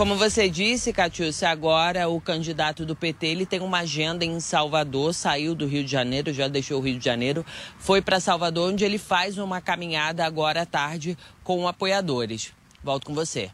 [0.00, 5.12] Como você disse, Catiúcia, agora o candidato do PT ele tem uma agenda em Salvador,
[5.12, 7.44] saiu do Rio de Janeiro, já deixou o Rio de Janeiro,
[7.78, 12.50] foi para Salvador, onde ele faz uma caminhada agora à tarde com apoiadores.
[12.82, 13.50] Volto com você.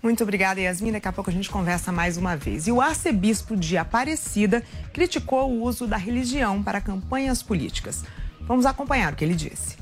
[0.00, 0.92] Muito obrigada, Yasmin.
[0.92, 2.68] Daqui a pouco a gente conversa mais uma vez.
[2.68, 8.04] E o arcebispo de Aparecida criticou o uso da religião para campanhas políticas.
[8.42, 9.79] Vamos acompanhar o que ele disse.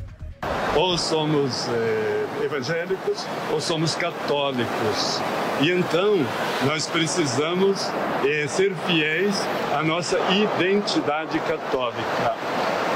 [0.76, 5.20] Ou somos eh, evangélicos ou somos católicos.
[5.60, 6.24] E então
[6.64, 7.90] nós precisamos
[8.24, 9.34] eh, ser fiéis
[9.76, 12.36] à nossa identidade católica.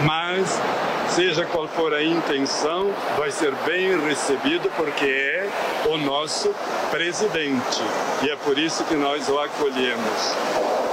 [0.04, 0.60] Mas,
[1.08, 5.48] seja qual for a intenção, vai ser bem recebido porque é
[5.88, 6.54] o nosso
[6.90, 7.80] presidente.
[8.22, 10.34] E é por isso que nós o acolhemos.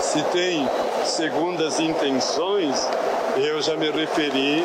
[0.02, 0.68] Se tem
[1.06, 2.88] segundas intenções,
[3.38, 4.64] eu já me referi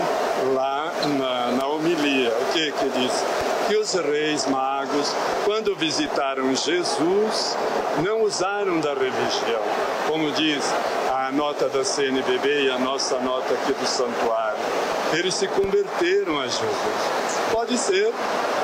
[0.55, 1.44] lá na, na
[1.85, 2.31] homilia.
[2.31, 3.13] O que que diz?
[3.69, 5.15] Que os reis magos,
[5.45, 7.57] quando visitaram Jesus,
[8.03, 9.63] não usaram da religião.
[10.09, 10.65] Como diz
[11.11, 14.59] a nota da CNBB e a nossa nota aqui do santuário.
[15.17, 16.69] Eles se converteram a Jesus.
[17.53, 18.13] Pode ser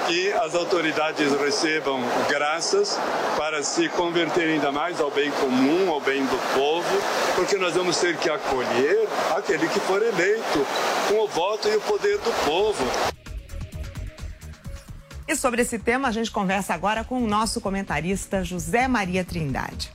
[0.09, 2.99] que as autoridades recebam graças
[3.37, 6.89] para se converterem ainda mais ao bem comum, ao bem do povo,
[7.37, 10.67] porque nós vamos ter que acolher aquele que for eleito
[11.09, 12.85] com o voto e o poder do povo.
[15.29, 19.93] E sobre esse tema, a gente conversa agora com o nosso comentarista José Maria Trindade.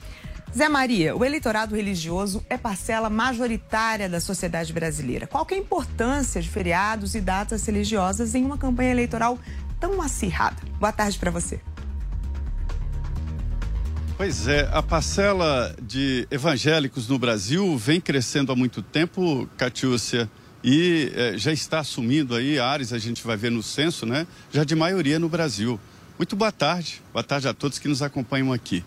[0.58, 5.28] Zé Maria, o eleitorado religioso é parcela majoritária da sociedade brasileira.
[5.28, 9.38] Qual é a importância de feriados e datas religiosas em uma campanha eleitoral
[9.82, 10.56] tão acirrada?
[10.80, 11.60] Boa tarde para você.
[14.16, 20.32] Pois é, a parcela de evangélicos no Brasil vem crescendo há muito tempo, Catiúcia,
[20.64, 24.26] e é, já está assumindo aí áreas, a gente vai ver no censo, né?
[24.53, 25.78] Já de maioria no Brasil.
[26.18, 28.86] Muito boa tarde, boa tarde a todos que nos acompanham aqui.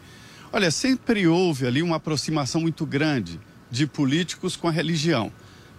[0.50, 3.38] Olha, sempre houve ali uma aproximação muito grande
[3.70, 5.30] de políticos com a religião.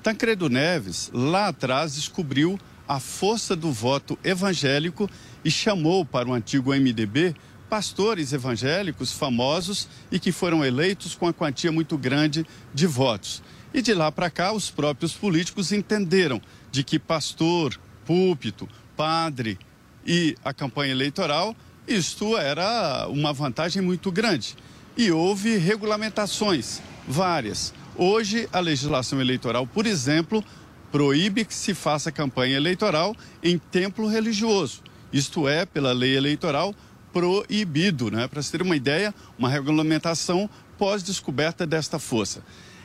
[0.04, 5.10] Tancredo Neves, lá atrás, descobriu a força do voto evangélico
[5.44, 7.36] e chamou para o antigo MDB
[7.68, 13.42] pastores evangélicos famosos e que foram eleitos com a quantia muito grande de votos.
[13.74, 16.40] E de lá para cá, os próprios políticos entenderam
[16.72, 19.58] de que pastor, púlpito, padre
[20.06, 21.56] e a campanha eleitoral
[21.90, 24.56] isto era uma vantagem muito grande.
[24.96, 27.74] E houve regulamentações, várias.
[27.96, 30.44] Hoje, a legislação eleitoral, por exemplo,
[30.92, 34.84] proíbe que se faça campanha eleitoral em templo religioso.
[35.12, 36.76] Isto é, pela lei eleitoral,
[37.12, 38.28] proibido, né?
[38.28, 42.44] Para se ter uma ideia, uma regulamentação pós-descoberta desta força.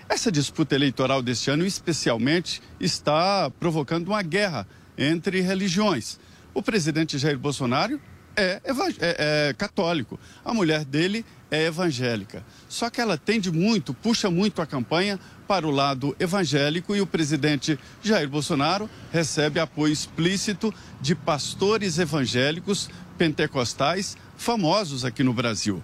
[0.09, 6.19] Essa disputa eleitoral deste ano, especialmente, está provocando uma guerra entre religiões.
[6.55, 8.01] O presidente Jair Bolsonaro
[8.37, 12.45] é, é, é, católico, a mulher dele é evangélica.
[12.69, 17.07] Só que ela tende muito, puxa muito a campanha para o lado evangélico e o
[17.07, 25.83] presidente Jair Bolsonaro recebe apoio explícito de pastores evangélicos pentecostais famosos aqui no Brasil.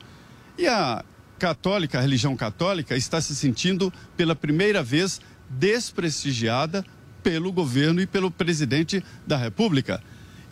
[0.59, 1.05] E a
[1.39, 6.85] católica, a religião católica, está se sentindo pela primeira vez desprestigiada
[7.23, 10.03] pelo governo e pelo presidente da República.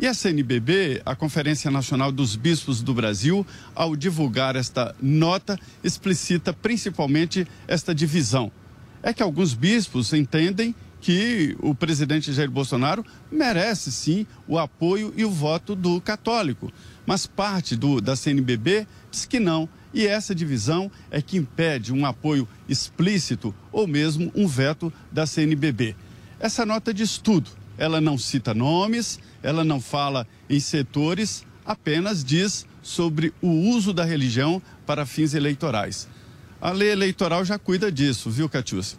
[0.01, 3.45] E a CNBB, a Conferência Nacional dos Bispos do Brasil,
[3.75, 8.53] ao divulgar esta nota, explicita principalmente esta divisão.
[9.03, 15.25] É que alguns bispos entendem que o presidente Jair Bolsonaro merece sim o apoio e
[15.25, 16.73] o voto do católico.
[17.05, 19.69] Mas parte do, da CNBB diz que não.
[19.93, 25.97] E essa divisão é que impede um apoio explícito ou mesmo um veto da CNBB.
[26.39, 27.51] Essa nota diz tudo.
[27.77, 34.05] Ela não cita nomes, ela não fala em setores, apenas diz sobre o uso da
[34.05, 36.09] religião para fins eleitorais.
[36.61, 38.99] A lei eleitoral já cuida disso, viu, Catiúcia?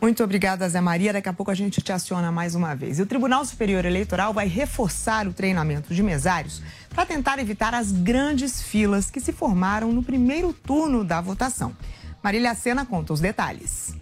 [0.00, 1.12] Muito obrigada, Zé Maria.
[1.12, 2.98] Daqui a pouco a gente te aciona mais uma vez.
[2.98, 7.90] E o Tribunal Superior Eleitoral vai reforçar o treinamento de mesários para tentar evitar as
[7.90, 11.76] grandes filas que se formaram no primeiro turno da votação.
[12.22, 13.94] Marília Sena conta os detalhes.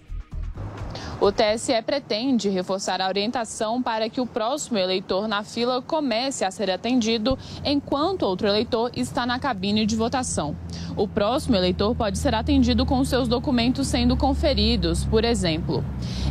[1.18, 6.50] O TSE pretende reforçar a orientação para que o próximo eleitor na fila comece a
[6.50, 10.54] ser atendido enquanto outro eleitor está na cabine de votação.
[10.94, 15.82] O próximo eleitor pode ser atendido com seus documentos sendo conferidos, por exemplo.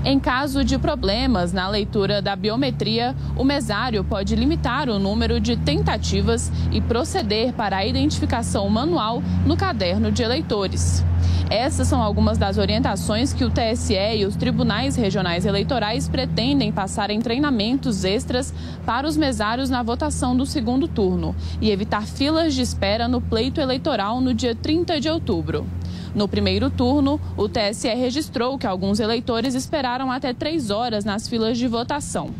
[0.03, 5.57] Em caso de problemas na leitura da biometria, o mesário pode limitar o número de
[5.57, 11.03] tentativas e proceder para a identificação manual no caderno de eleitores.
[11.49, 17.09] Essas são algumas das orientações que o TSE e os tribunais regionais eleitorais pretendem passar
[17.09, 18.53] em treinamentos extras
[18.85, 23.61] para os mesários na votação do segundo turno e evitar filas de espera no pleito
[23.61, 25.67] eleitoral no dia 30 de outubro.
[26.15, 31.57] No primeiro turno, o TSE registrou que alguns eleitores esperaram até três horas nas filas
[31.57, 32.31] de votação.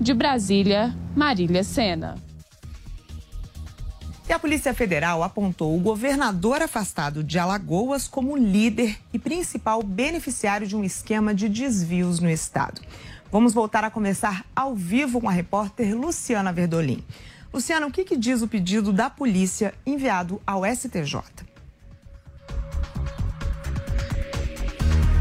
[0.00, 2.27] De Brasília, Marília Sena.
[4.28, 10.66] E a Polícia Federal apontou o governador afastado de Alagoas como líder e principal beneficiário
[10.66, 12.82] de um esquema de desvios no estado.
[13.32, 17.02] Vamos voltar a começar ao vivo com a repórter Luciana Verdolim.
[17.50, 21.47] Luciana, o que, que diz o pedido da polícia enviado ao STJ?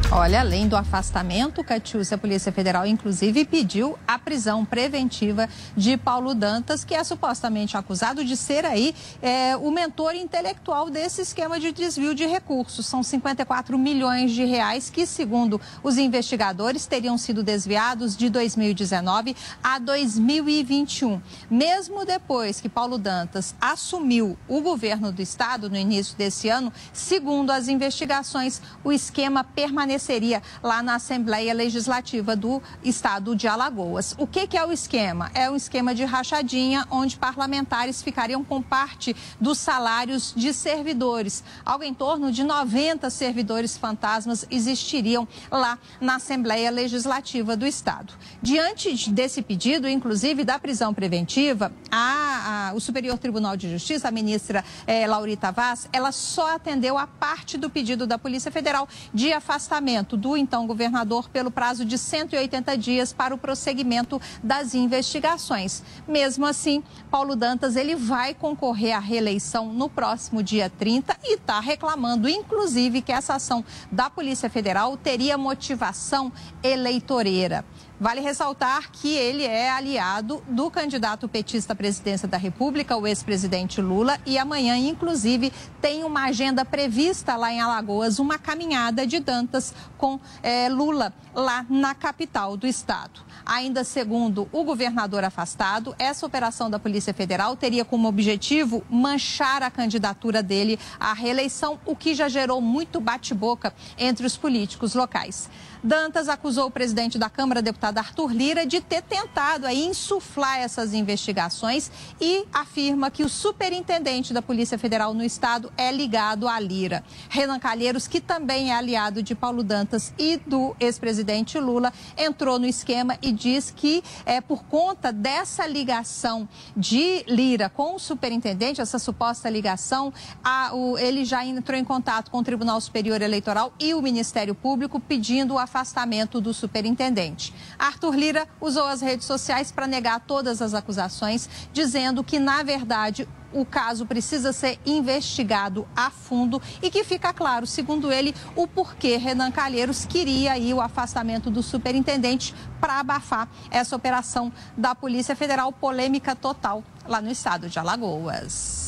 [0.09, 6.33] Olha, além do afastamento, Catiúcia, a Polícia Federal, inclusive, pediu a prisão preventiva de Paulo
[6.33, 11.73] Dantas, que é supostamente acusado de ser aí é, o mentor intelectual desse esquema de
[11.73, 12.85] desvio de recursos.
[12.85, 19.77] São 54 milhões de reais que, segundo os investigadores, teriam sido desviados de 2019 a
[19.77, 21.21] 2021.
[21.51, 27.51] Mesmo depois que Paulo Dantas assumiu o governo do estado no início desse ano, segundo
[27.51, 34.15] as investigações, o esquema permaneceu aconteceria lá na Assembleia Legislativa do Estado de Alagoas.
[34.17, 35.29] O que, que é o esquema?
[35.33, 41.43] É um esquema de rachadinha, onde parlamentares ficariam com parte dos salários de servidores.
[41.65, 48.13] Algo em torno de 90 servidores fantasmas existiriam lá na Assembleia Legislativa do Estado.
[48.41, 54.11] Diante desse pedido, inclusive da prisão preventiva, a, a, o Superior Tribunal de Justiça, a
[54.11, 59.33] ministra eh, Laurita Vaz, ela só atendeu a parte do pedido da Polícia Federal de
[59.33, 59.86] afastamento
[60.17, 65.81] do então governador pelo prazo de 180 dias para o prosseguimento das investigações.
[66.05, 71.61] Mesmo assim, Paulo Dantas ele vai concorrer à reeleição no próximo dia 30 e está
[71.61, 77.63] reclamando, inclusive, que essa ação da Polícia Federal teria motivação eleitoreira.
[77.99, 83.81] Vale ressaltar que ele é aliado do candidato petista à presidência da República, o ex-presidente
[83.81, 89.73] Lula, e amanhã, inclusive, tem uma agenda prevista lá em Alagoas, uma caminhada de Dantas
[89.97, 93.26] com é, Lula lá na capital do estado.
[93.45, 99.71] Ainda segundo o governador afastado, essa operação da Polícia Federal teria como objetivo manchar a
[99.71, 105.49] candidatura dele à reeleição, o que já gerou muito bate-boca entre os políticos locais.
[105.83, 110.93] Dantas acusou o presidente da Câmara, deputado Arthur Lira, de ter tentado aí insuflar essas
[110.93, 117.03] investigações e afirma que o superintendente da Polícia Federal no estado é ligado a Lira.
[117.29, 122.65] Renan Calheiros, que também é aliado de Paulo Dantas e do ex-presidente Lula, entrou no
[122.65, 128.97] esquema e diz que é por conta dessa ligação de Lira com o superintendente, essa
[128.97, 130.13] suposta ligação,
[130.43, 134.55] a, o, ele já entrou em contato com o Tribunal Superior Eleitoral e o Ministério
[134.55, 137.53] Público pedindo o afastamento do superintendente.
[137.77, 143.27] Arthur Lira usou as redes sociais para negar todas as acusações, dizendo que, na verdade,
[143.53, 149.17] o caso precisa ser investigado a fundo e que fica claro, segundo ele, o porquê
[149.17, 155.71] Renan Calheiros queria aí o afastamento do superintendente para abafar essa operação da Polícia Federal,
[155.71, 158.87] polêmica total lá no estado de Alagoas.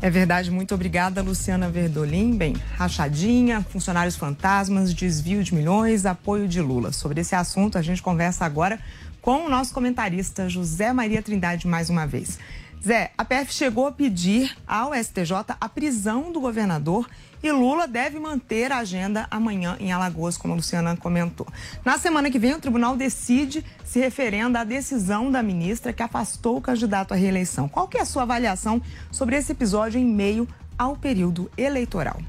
[0.00, 2.36] É verdade, muito obrigada, Luciana Verdolim.
[2.36, 6.90] Bem, rachadinha, funcionários fantasmas, desvio de milhões, apoio de Lula.
[6.90, 8.80] Sobre esse assunto, a gente conversa agora
[9.20, 12.36] com o nosso comentarista José Maria Trindade mais uma vez.
[12.84, 17.08] Zé, a PF chegou a pedir ao STJ a prisão do governador
[17.40, 21.46] e Lula deve manter a agenda amanhã em Alagoas, como a Luciana comentou.
[21.84, 26.56] Na semana que vem, o tribunal decide se referenda à decisão da ministra que afastou
[26.56, 27.68] o candidato à reeleição.
[27.68, 32.20] Qual que é a sua avaliação sobre esse episódio em meio ao período eleitoral?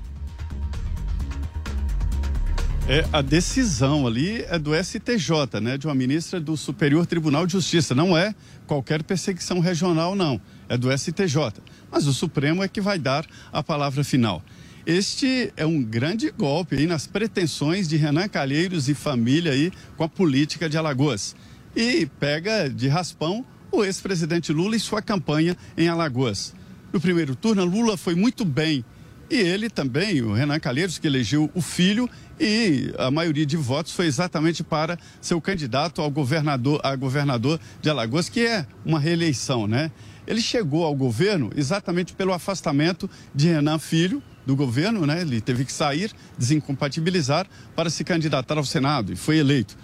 [2.86, 7.54] É, a decisão ali é do STJ, né, de uma ministra do Superior Tribunal de
[7.54, 7.95] Justiça.
[7.95, 8.36] Não é
[8.68, 10.39] qualquer perseguição regional, não.
[10.68, 11.61] É do STJ.
[11.91, 14.43] Mas o Supremo é que vai dar a palavra final.
[14.86, 20.03] Este é um grande golpe aí nas pretensões de Renan Calheiros e família aí com
[20.03, 21.36] a política de Alagoas.
[21.76, 26.53] E pega de raspão o ex-presidente Lula e sua campanha em Alagoas.
[26.91, 28.86] No primeiro turno, Lula foi muito bem
[29.30, 32.09] e ele também, o Renan Calheiros, que elegeu o filho,
[32.39, 37.89] e a maioria de votos foi exatamente para seu candidato ao governador, a governador de
[37.89, 39.91] Alagoas, que é uma reeleição, né?
[40.26, 45.21] Ele chegou ao governo exatamente pelo afastamento de Renan Filho do governo, né?
[45.21, 49.78] Ele teve que sair, desincompatibilizar para se candidatar ao Senado e foi eleito.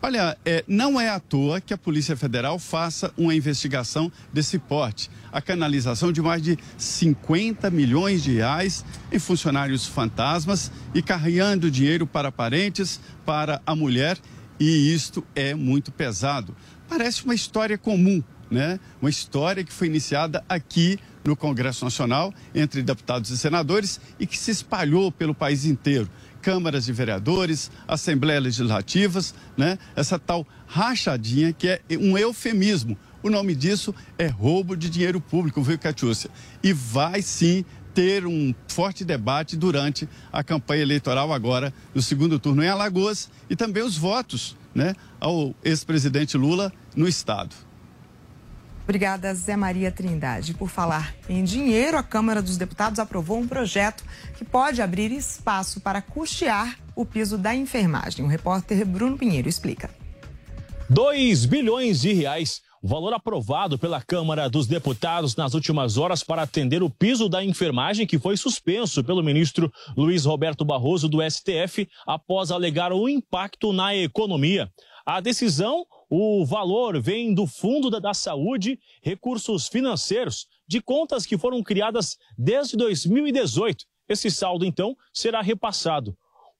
[0.00, 5.10] Olha, é, não é à toa que a Polícia Federal faça uma investigação desse porte.
[5.32, 12.06] A canalização de mais de 50 milhões de reais em funcionários fantasmas e carreando dinheiro
[12.06, 14.16] para parentes, para a mulher,
[14.58, 16.54] e isto é muito pesado.
[16.88, 18.78] Parece uma história comum, né?
[19.02, 24.38] Uma história que foi iniciada aqui no Congresso Nacional entre deputados e senadores e que
[24.38, 26.08] se espalhou pelo país inteiro
[26.48, 29.78] câmaras de vereadores, assembleias legislativas, né?
[29.94, 32.96] Essa tal rachadinha que é um eufemismo.
[33.22, 36.30] O nome disso é roubo de dinheiro público, viu, Catiúcia?
[36.62, 42.64] E vai sim ter um forte debate durante a campanha eleitoral agora, no segundo turno
[42.64, 47.54] em Alagoas, e também os votos né, ao ex-presidente Lula no Estado.
[48.88, 50.54] Obrigada, Zé Maria Trindade.
[50.54, 54.02] Por falar em dinheiro, a Câmara dos Deputados aprovou um projeto
[54.38, 58.24] que pode abrir espaço para custear o piso da enfermagem.
[58.24, 59.90] O repórter Bruno Pinheiro explica.
[60.88, 66.82] 2 bilhões de reais, valor aprovado pela Câmara dos Deputados nas últimas horas para atender
[66.82, 72.50] o piso da enfermagem que foi suspenso pelo ministro Luiz Roberto Barroso do STF após
[72.50, 74.72] alegar o impacto na economia.
[75.04, 81.62] A decisão o valor vem do Fundo da, Saúde, recursos financeiros, de contas que foram
[81.62, 83.84] criadas desde 2018.
[84.08, 86.16] Esse saldo, então, será repassado.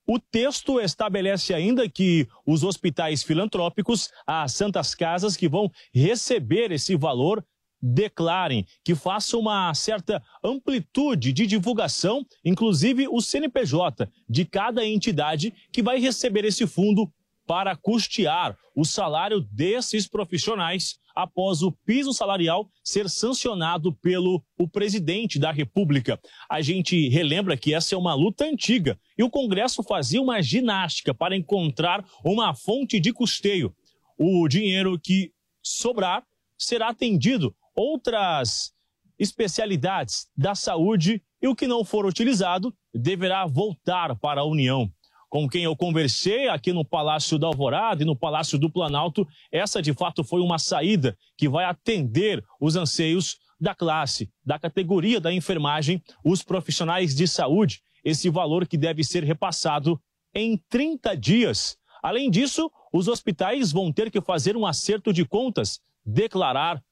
[0.06, 6.96] O texto estabelece ainda que os hospitais filantrópicos, as santas casas que vão receber esse
[6.96, 7.44] valor,
[7.80, 15.82] declarem, que façam uma certa amplitude de divulgação, inclusive o CNPJ de cada entidade que
[15.82, 17.10] vai receber esse fundo
[17.48, 25.38] para custear o salário desses profissionais após o piso salarial ser sancionado pelo o presidente
[25.38, 26.20] da República.
[26.48, 31.14] A gente relembra que essa é uma luta antiga e o Congresso fazia uma ginástica
[31.14, 33.74] para encontrar uma fonte de custeio.
[34.18, 35.32] O dinheiro que
[35.62, 36.22] sobrar
[36.58, 38.74] será atendido outras
[39.18, 44.92] especialidades da saúde e o que não for utilizado deverá voltar para a União
[45.28, 49.82] com quem eu conversei aqui no Palácio da Alvorada e no Palácio do Planalto, essa
[49.82, 55.32] de fato foi uma saída que vai atender os anseios da classe, da categoria da
[55.32, 60.00] enfermagem, os profissionais de saúde, esse valor que deve ser repassado
[60.34, 61.76] em 30 dias.
[62.02, 66.82] Além disso, os hospitais vão ter que fazer um acerto de contas, declarar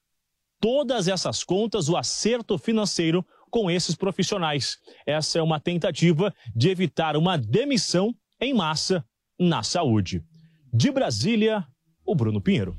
[0.61, 4.79] todas essas contas, o acerto financeiro com esses profissionais.
[5.07, 9.05] Essa é uma tentativa de evitar uma demissão em massa
[9.39, 10.23] na saúde.
[10.73, 11.67] De Brasília,
[12.05, 12.77] o Bruno Pinheiro.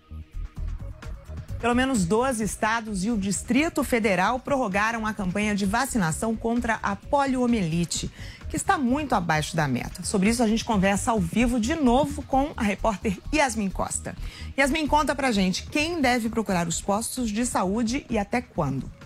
[1.59, 6.95] Pelo menos 12 estados e o Distrito Federal prorrogaram a campanha de vacinação contra a
[6.95, 8.11] poliomielite,
[8.47, 10.03] que está muito abaixo da meta.
[10.03, 14.15] Sobre isso, a gente conversa ao vivo de novo com a repórter Yasmin Costa.
[14.57, 18.96] Yasmin, conta pra gente quem deve procurar os postos de saúde e até quando.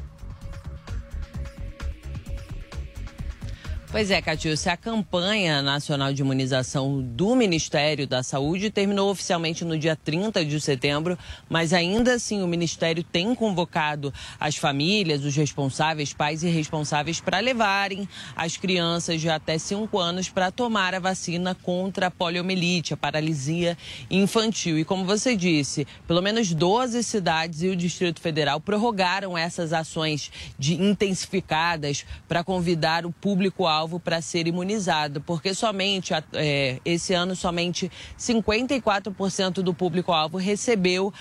[3.91, 9.77] Pois é, Catiúcia, a campanha nacional de imunização do Ministério da Saúde terminou oficialmente no
[9.77, 11.19] dia 30 de setembro,
[11.49, 17.39] mas ainda assim o Ministério tem convocado as famílias, os responsáveis, pais e responsáveis para
[17.39, 22.97] levarem as crianças de até 5 anos para tomar a vacina contra a poliomielite, a
[22.97, 23.77] paralisia
[24.09, 24.79] infantil.
[24.79, 30.31] E como você disse, pelo menos 12 cidades e o Distrito Federal prorrogaram essas ações
[30.57, 37.35] de intensificadas para convidar o público-alvo alvo para ser imunizado, porque somente é, esse ano
[37.35, 41.11] somente 54% do público-alvo recebeu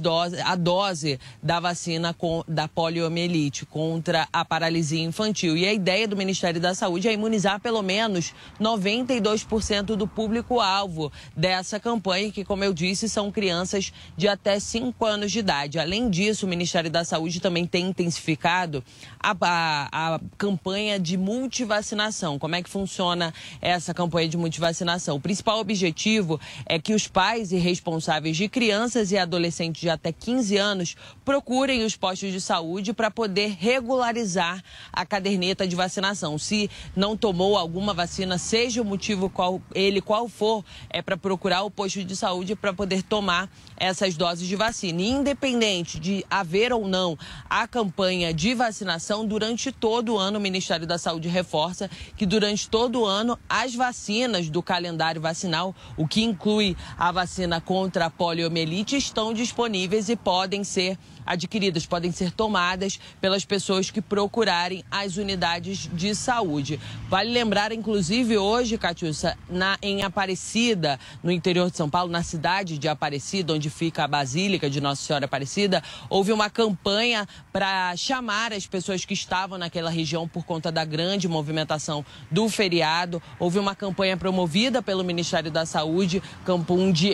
[0.00, 5.56] dose, a dose da vacina com, da poliomielite contra a paralisia infantil.
[5.56, 11.78] E a ideia do Ministério da Saúde é imunizar pelo menos 92% do público-alvo dessa
[11.78, 15.78] campanha, que, como eu disse, são crianças de até 5 anos de idade.
[15.78, 18.82] Além disso, o Ministério da Saúde também tem intensificado
[19.20, 22.38] a, a, a campanha de multivacinação multivacinação.
[22.38, 25.16] Como é que funciona essa campanha de multivacinação?
[25.16, 30.12] O principal objetivo é que os pais e responsáveis de crianças e adolescentes de até
[30.12, 36.38] 15 anos procurem os postos de saúde para poder regularizar a caderneta de vacinação.
[36.38, 41.62] Se não tomou alguma vacina, seja o motivo qual ele qual for, é para procurar
[41.62, 45.02] o posto de saúde para poder tomar essas doses de vacina.
[45.02, 50.40] E independente de haver ou não a campanha de vacinação, durante todo o ano o
[50.40, 56.06] Ministério da Saúde reforça que durante todo o ano as vacinas do calendário vacinal, o
[56.06, 62.30] que inclui a vacina contra a poliomielite, estão disponíveis e podem ser adquiridas, podem ser
[62.30, 66.80] tomadas pelas pessoas que procurarem as unidades de saúde.
[67.08, 72.78] Vale lembrar, inclusive, hoje, Catiúcia, na, em Aparecida, no interior de São Paulo, na cidade
[72.78, 78.52] de Aparecida, onde fica a Basílica de Nossa Senhora Aparecida, houve uma campanha para chamar
[78.52, 83.22] as pessoas que estavam naquela região por conta da grande movimentação do feriado.
[83.38, 86.22] Houve uma campanha promovida pelo Ministério da Saúde,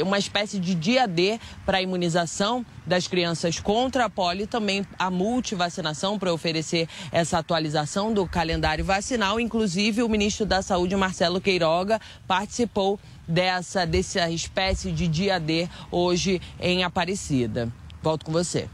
[0.05, 4.85] uma espécie de dia D para a imunização das crianças contra a polio e também
[4.99, 9.39] a multivacinação para oferecer essa atualização do calendário vacinal.
[9.41, 16.41] Inclusive, o ministro da Saúde, Marcelo Queiroga, participou dessa, dessa espécie de dia D hoje
[16.61, 17.73] em Aparecida.
[18.03, 18.69] Volto com você.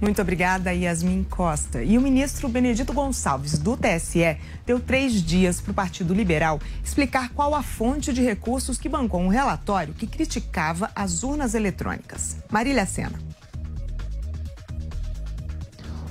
[0.00, 1.82] Muito obrigada, Yasmin Costa.
[1.82, 7.30] E o ministro Benedito Gonçalves, do TSE, deu três dias para o Partido Liberal explicar
[7.30, 12.36] qual a fonte de recursos que bancou um relatório que criticava as urnas eletrônicas.
[12.50, 13.35] Marília Sena.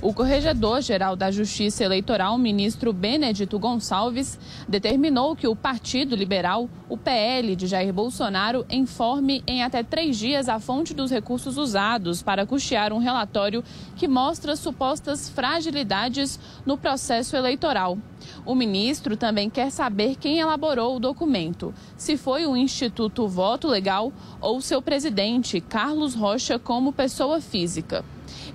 [0.02, 4.38] O Corregedor-Geral da Justiça Eleitoral, ministro Benedito Gonçalves,
[4.68, 10.50] determinou que o Partido Liberal, o PL de Jair Bolsonaro, informe em até três dias
[10.50, 13.64] a fonte dos recursos usados para custear um relatório
[13.96, 17.96] que mostra supostas fragilidades no processo eleitoral.
[18.44, 24.12] O ministro também quer saber quem elaborou o documento, se foi o Instituto Voto Legal
[24.42, 28.04] ou seu presidente, Carlos Rocha, como pessoa física.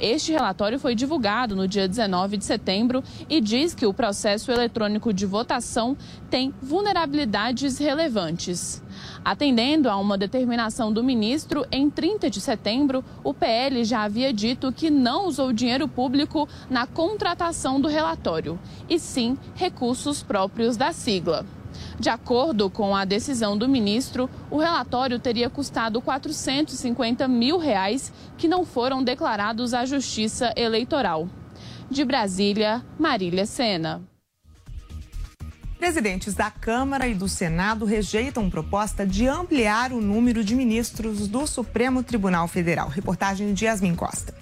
[0.01, 5.13] Este relatório foi divulgado no dia 19 de setembro e diz que o processo eletrônico
[5.13, 5.95] de votação
[6.27, 8.81] tem vulnerabilidades relevantes.
[9.23, 14.71] Atendendo a uma determinação do ministro, em 30 de setembro, o PL já havia dito
[14.71, 21.45] que não usou dinheiro público na contratação do relatório, e sim recursos próprios da sigla.
[22.01, 28.47] De acordo com a decisão do ministro, o relatório teria custado 450 mil reais que
[28.47, 31.29] não foram declarados à Justiça Eleitoral.
[31.91, 34.01] De Brasília, Marília Sena.
[35.77, 41.45] Presidentes da Câmara e do Senado rejeitam proposta de ampliar o número de ministros do
[41.45, 42.89] Supremo Tribunal Federal.
[42.89, 44.33] Reportagem de Yasmin Costa.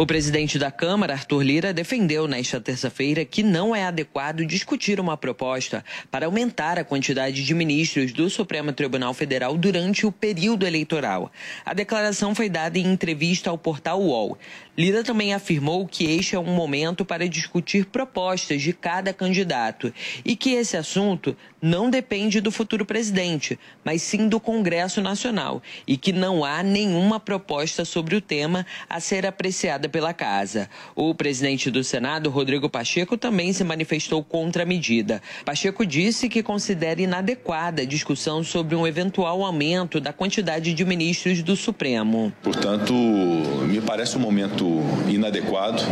[0.00, 5.16] O presidente da Câmara, Arthur Lira, defendeu nesta terça-feira que não é adequado discutir uma
[5.16, 11.32] proposta para aumentar a quantidade de ministros do Supremo Tribunal Federal durante o período eleitoral.
[11.66, 14.38] A declaração foi dada em entrevista ao portal UOL.
[14.78, 19.92] Lira também afirmou que este é um momento para discutir propostas de cada candidato
[20.24, 25.96] e que esse assunto não depende do futuro presidente, mas sim do Congresso Nacional e
[25.96, 30.70] que não há nenhuma proposta sobre o tema a ser apreciada pela casa.
[30.94, 35.20] O presidente do Senado, Rodrigo Pacheco, também se manifestou contra a medida.
[35.44, 41.42] Pacheco disse que considera inadequada a discussão sobre um eventual aumento da quantidade de ministros
[41.42, 42.32] do Supremo.
[42.44, 44.67] Portanto, me parece um momento
[45.08, 45.82] inadequado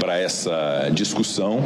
[0.00, 1.60] para essa discussão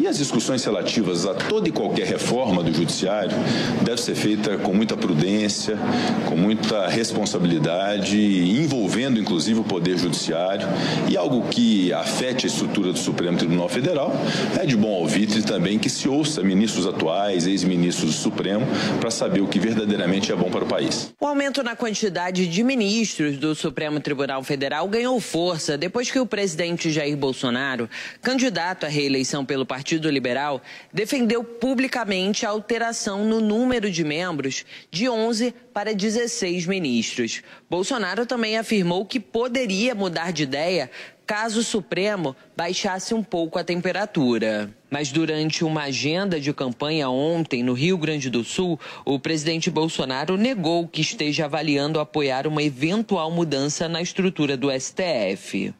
[0.00, 3.36] e as discussões relativas a toda e qualquer reforma do judiciário
[3.82, 5.78] deve ser feita com muita prudência,
[6.26, 10.68] com muita responsabilidade, envolvendo inclusive o poder judiciário
[11.08, 14.12] e algo que afete a estrutura do Supremo Tribunal Federal
[14.58, 18.66] é de bom alvitre também que se ouça ministros atuais, ex-ministros do Supremo,
[19.00, 21.12] para saber o que verdadeiramente é bom para o país.
[21.20, 26.26] O aumento na quantidade de ministros do Supremo Tribunal Federal ganhou força depois que o
[26.26, 27.90] presidente Jair Bolsonaro,
[28.22, 35.08] candidato à reeleição pelo Partido Liberal, defendeu publicamente a alteração no número de membros de
[35.08, 37.42] 11 para 16 ministros.
[37.68, 40.88] Bolsonaro também afirmou que poderia mudar de ideia
[41.28, 44.70] caso o Supremo baixasse um pouco a temperatura.
[44.90, 50.38] Mas durante uma agenda de campanha ontem no Rio Grande do Sul, o presidente Bolsonaro
[50.38, 55.74] negou que esteja avaliando apoiar uma eventual mudança na estrutura do STF.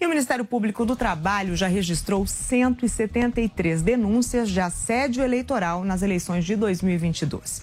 [0.00, 6.46] E o Ministério Público do Trabalho já registrou 173 denúncias de assédio eleitoral nas eleições
[6.46, 7.60] de 2022.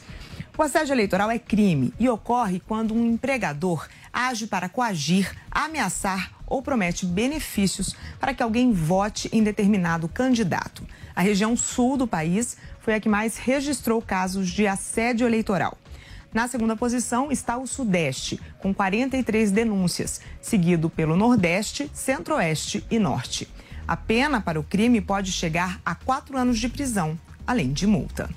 [0.56, 6.62] O assédio eleitoral é crime e ocorre quando um empregador age para coagir, ameaçar ou
[6.62, 10.86] promete benefícios para que alguém vote em determinado candidato.
[11.16, 15.76] A região sul do país foi a que mais registrou casos de assédio eleitoral.
[16.34, 23.48] Na segunda posição está o Sudeste, com 43 denúncias, seguido pelo Nordeste, Centro-Oeste e Norte.
[23.88, 28.30] A pena para o crime pode chegar a quatro anos de prisão, além de multa.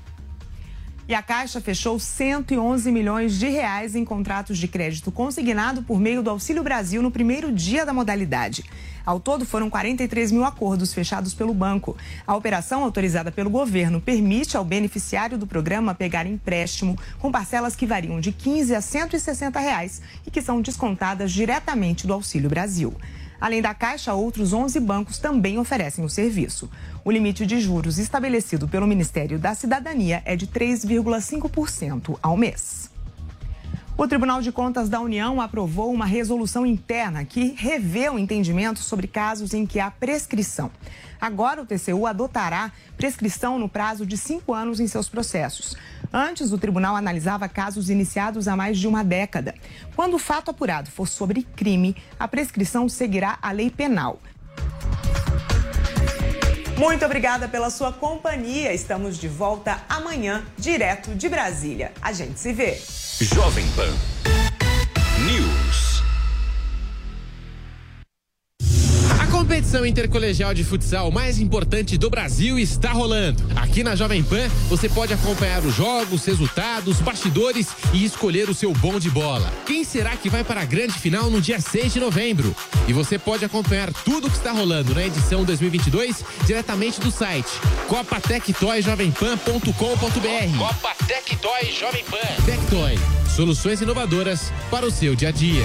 [1.09, 6.23] E a Caixa fechou 111 milhões de reais em contratos de crédito consignado por meio
[6.23, 8.65] do Auxílio Brasil no primeiro dia da modalidade.
[9.05, 11.97] Ao todo, foram 43 mil acordos fechados pelo banco.
[12.27, 17.87] A operação, autorizada pelo governo, permite ao beneficiário do programa pegar empréstimo com parcelas que
[17.87, 22.95] variam de 15 a 160 reais e que são descontadas diretamente do Auxílio Brasil.
[23.41, 26.71] Além da Caixa, outros 11 bancos também oferecem o serviço.
[27.03, 32.90] O limite de juros estabelecido pelo Ministério da Cidadania é de 3,5% ao mês.
[34.01, 39.07] O Tribunal de Contas da União aprovou uma resolução interna que revê o entendimento sobre
[39.07, 40.71] casos em que há prescrição.
[41.21, 45.77] Agora, o TCU adotará prescrição no prazo de cinco anos em seus processos.
[46.11, 49.55] Antes, o tribunal analisava casos iniciados há mais de uma década.
[49.95, 54.19] Quando o fato apurado for sobre crime, a prescrição seguirá a lei penal.
[56.81, 58.73] Muito obrigada pela sua companhia.
[58.73, 61.93] Estamos de volta amanhã, direto de Brasília.
[62.01, 62.81] A gente se vê.
[63.21, 63.95] Jovem Pan
[65.27, 66.00] News.
[69.41, 73.43] Competição intercolegial de futsal mais importante do Brasil está rolando.
[73.57, 78.71] Aqui na Jovem Pan, você pode acompanhar os jogos, resultados, bastidores e escolher o seu
[78.75, 79.51] bom de bola.
[79.65, 82.55] Quem será que vai para a grande final no dia 6 de novembro?
[82.87, 87.49] E você pode acompanhar tudo o que está rolando na edição 2022 diretamente do site
[87.89, 90.59] copatectoyjovempan.com.br.
[90.59, 92.19] Copa Tectoy Jovem Pan.
[92.45, 92.99] Tectoy,
[93.35, 95.65] soluções inovadoras para o seu dia a dia.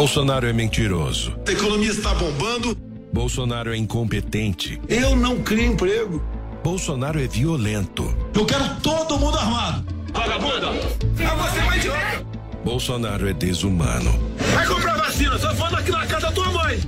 [0.00, 1.36] Bolsonaro é mentiroso.
[1.46, 2.74] A economia está bombando.
[3.12, 4.80] Bolsonaro é incompetente.
[4.88, 6.24] Eu não crio emprego.
[6.64, 8.16] Bolsonaro é violento.
[8.34, 9.84] Eu quero todo mundo armado.
[10.14, 10.68] Vagabunda!
[10.70, 12.26] Ah, você é uma idiota!
[12.64, 14.18] Bolsonaro é desumano.
[14.54, 16.80] Vai comprar vacina, só falando aqui na casa da tua mãe.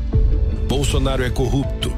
[0.66, 1.92] Bolsonaro é corrupto.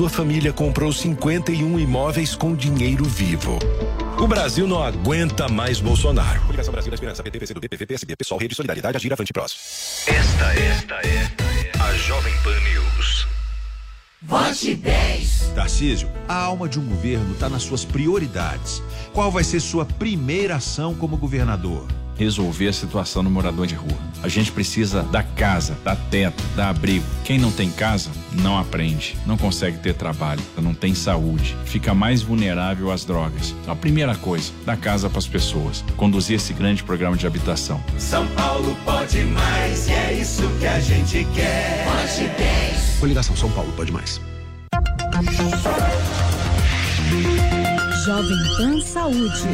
[0.00, 3.58] Sua família comprou 51 imóveis com dinheiro vivo.
[4.18, 6.40] O Brasil não aguenta mais Bolsonaro.
[6.40, 10.06] Coligação Brasil da Esperança, PT, PCdoB, PVP, PSB, PSOL, Rede Solidariedade, Agir, Avante Prós.
[10.06, 11.30] Esta é, esta é
[11.82, 13.26] a Jovem Pan News.
[14.22, 15.52] Vote 10.
[15.54, 18.82] Tarcísio, a alma de um governo está nas suas prioridades.
[19.12, 21.86] Qual vai ser sua primeira ação como governador?
[22.20, 23.96] Resolver a situação do morador de rua.
[24.22, 27.06] A gente precisa da casa, da teto, da abrigo.
[27.24, 32.20] Quem não tem casa, não aprende, não consegue ter trabalho, não tem saúde, fica mais
[32.20, 33.54] vulnerável às drogas.
[33.62, 37.82] Então, a primeira coisa, dar casa para as pessoas, conduzir esse grande programa de habitação.
[37.96, 41.86] São Paulo pode mais e é isso que a gente quer.
[41.86, 42.98] Pode 10.
[43.00, 44.20] Coligação São Paulo pode mais.
[48.04, 49.48] Jovem Pan Saúde.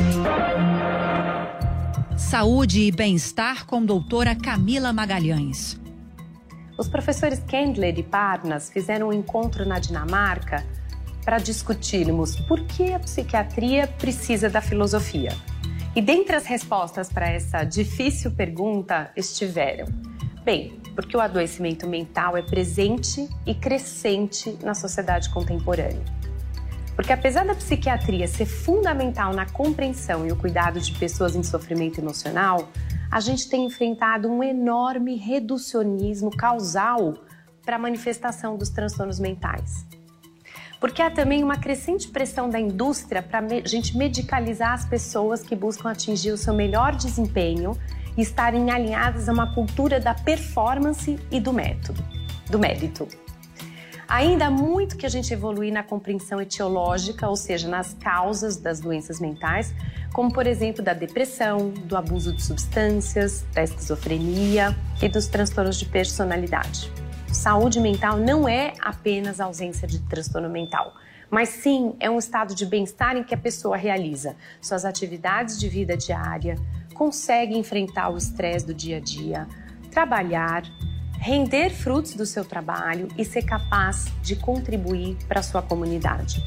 [2.16, 5.78] Saúde e bem-estar com doutora Camila Magalhães.
[6.78, 10.64] Os professores Kendler e Parnas fizeram um encontro na Dinamarca
[11.26, 15.36] para discutirmos por que a psiquiatria precisa da filosofia.
[15.94, 19.86] E dentre as respostas para essa difícil pergunta estiveram:
[20.42, 26.15] bem, porque o adoecimento mental é presente e crescente na sociedade contemporânea.
[26.96, 32.00] Porque apesar da psiquiatria ser fundamental na compreensão e o cuidado de pessoas em sofrimento
[32.00, 32.70] emocional,
[33.10, 37.14] a gente tem enfrentado um enorme reducionismo causal
[37.64, 39.86] para a manifestação dos transtornos mentais.
[40.80, 45.54] Porque há também uma crescente pressão da indústria para a gente medicalizar as pessoas que
[45.54, 47.76] buscam atingir o seu melhor desempenho
[48.16, 52.02] e estarem alinhadas a uma cultura da performance e do método,
[52.50, 53.06] do mérito.
[54.08, 58.78] Ainda há muito que a gente evoluir na compreensão etiológica, ou seja, nas causas das
[58.78, 59.74] doenças mentais,
[60.12, 65.86] como por exemplo da depressão, do abuso de substâncias, da esquizofrenia e dos transtornos de
[65.86, 66.90] personalidade.
[67.32, 70.94] Saúde mental não é apenas ausência de transtorno mental,
[71.28, 75.68] mas sim é um estado de bem-estar em que a pessoa realiza suas atividades de
[75.68, 76.54] vida diária,
[76.94, 79.48] consegue enfrentar o estresse do dia a dia,
[79.90, 80.62] trabalhar,
[81.26, 86.40] render frutos do seu trabalho e ser capaz de contribuir para a sua comunidade.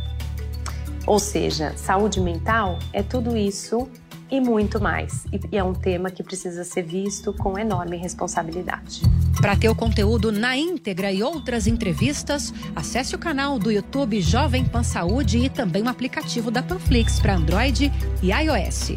[1.05, 3.89] Ou seja, saúde mental é tudo isso
[4.31, 5.25] e muito mais.
[5.33, 9.01] E é um tema que precisa ser visto com enorme responsabilidade.
[9.41, 14.63] Para ter o conteúdo na íntegra e outras entrevistas, acesse o canal do YouTube Jovem
[14.63, 17.91] Pan Saúde e também o aplicativo da Panflix para Android
[18.23, 18.93] e iOS.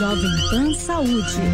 [0.00, 1.44] Jovem Pan Saúde.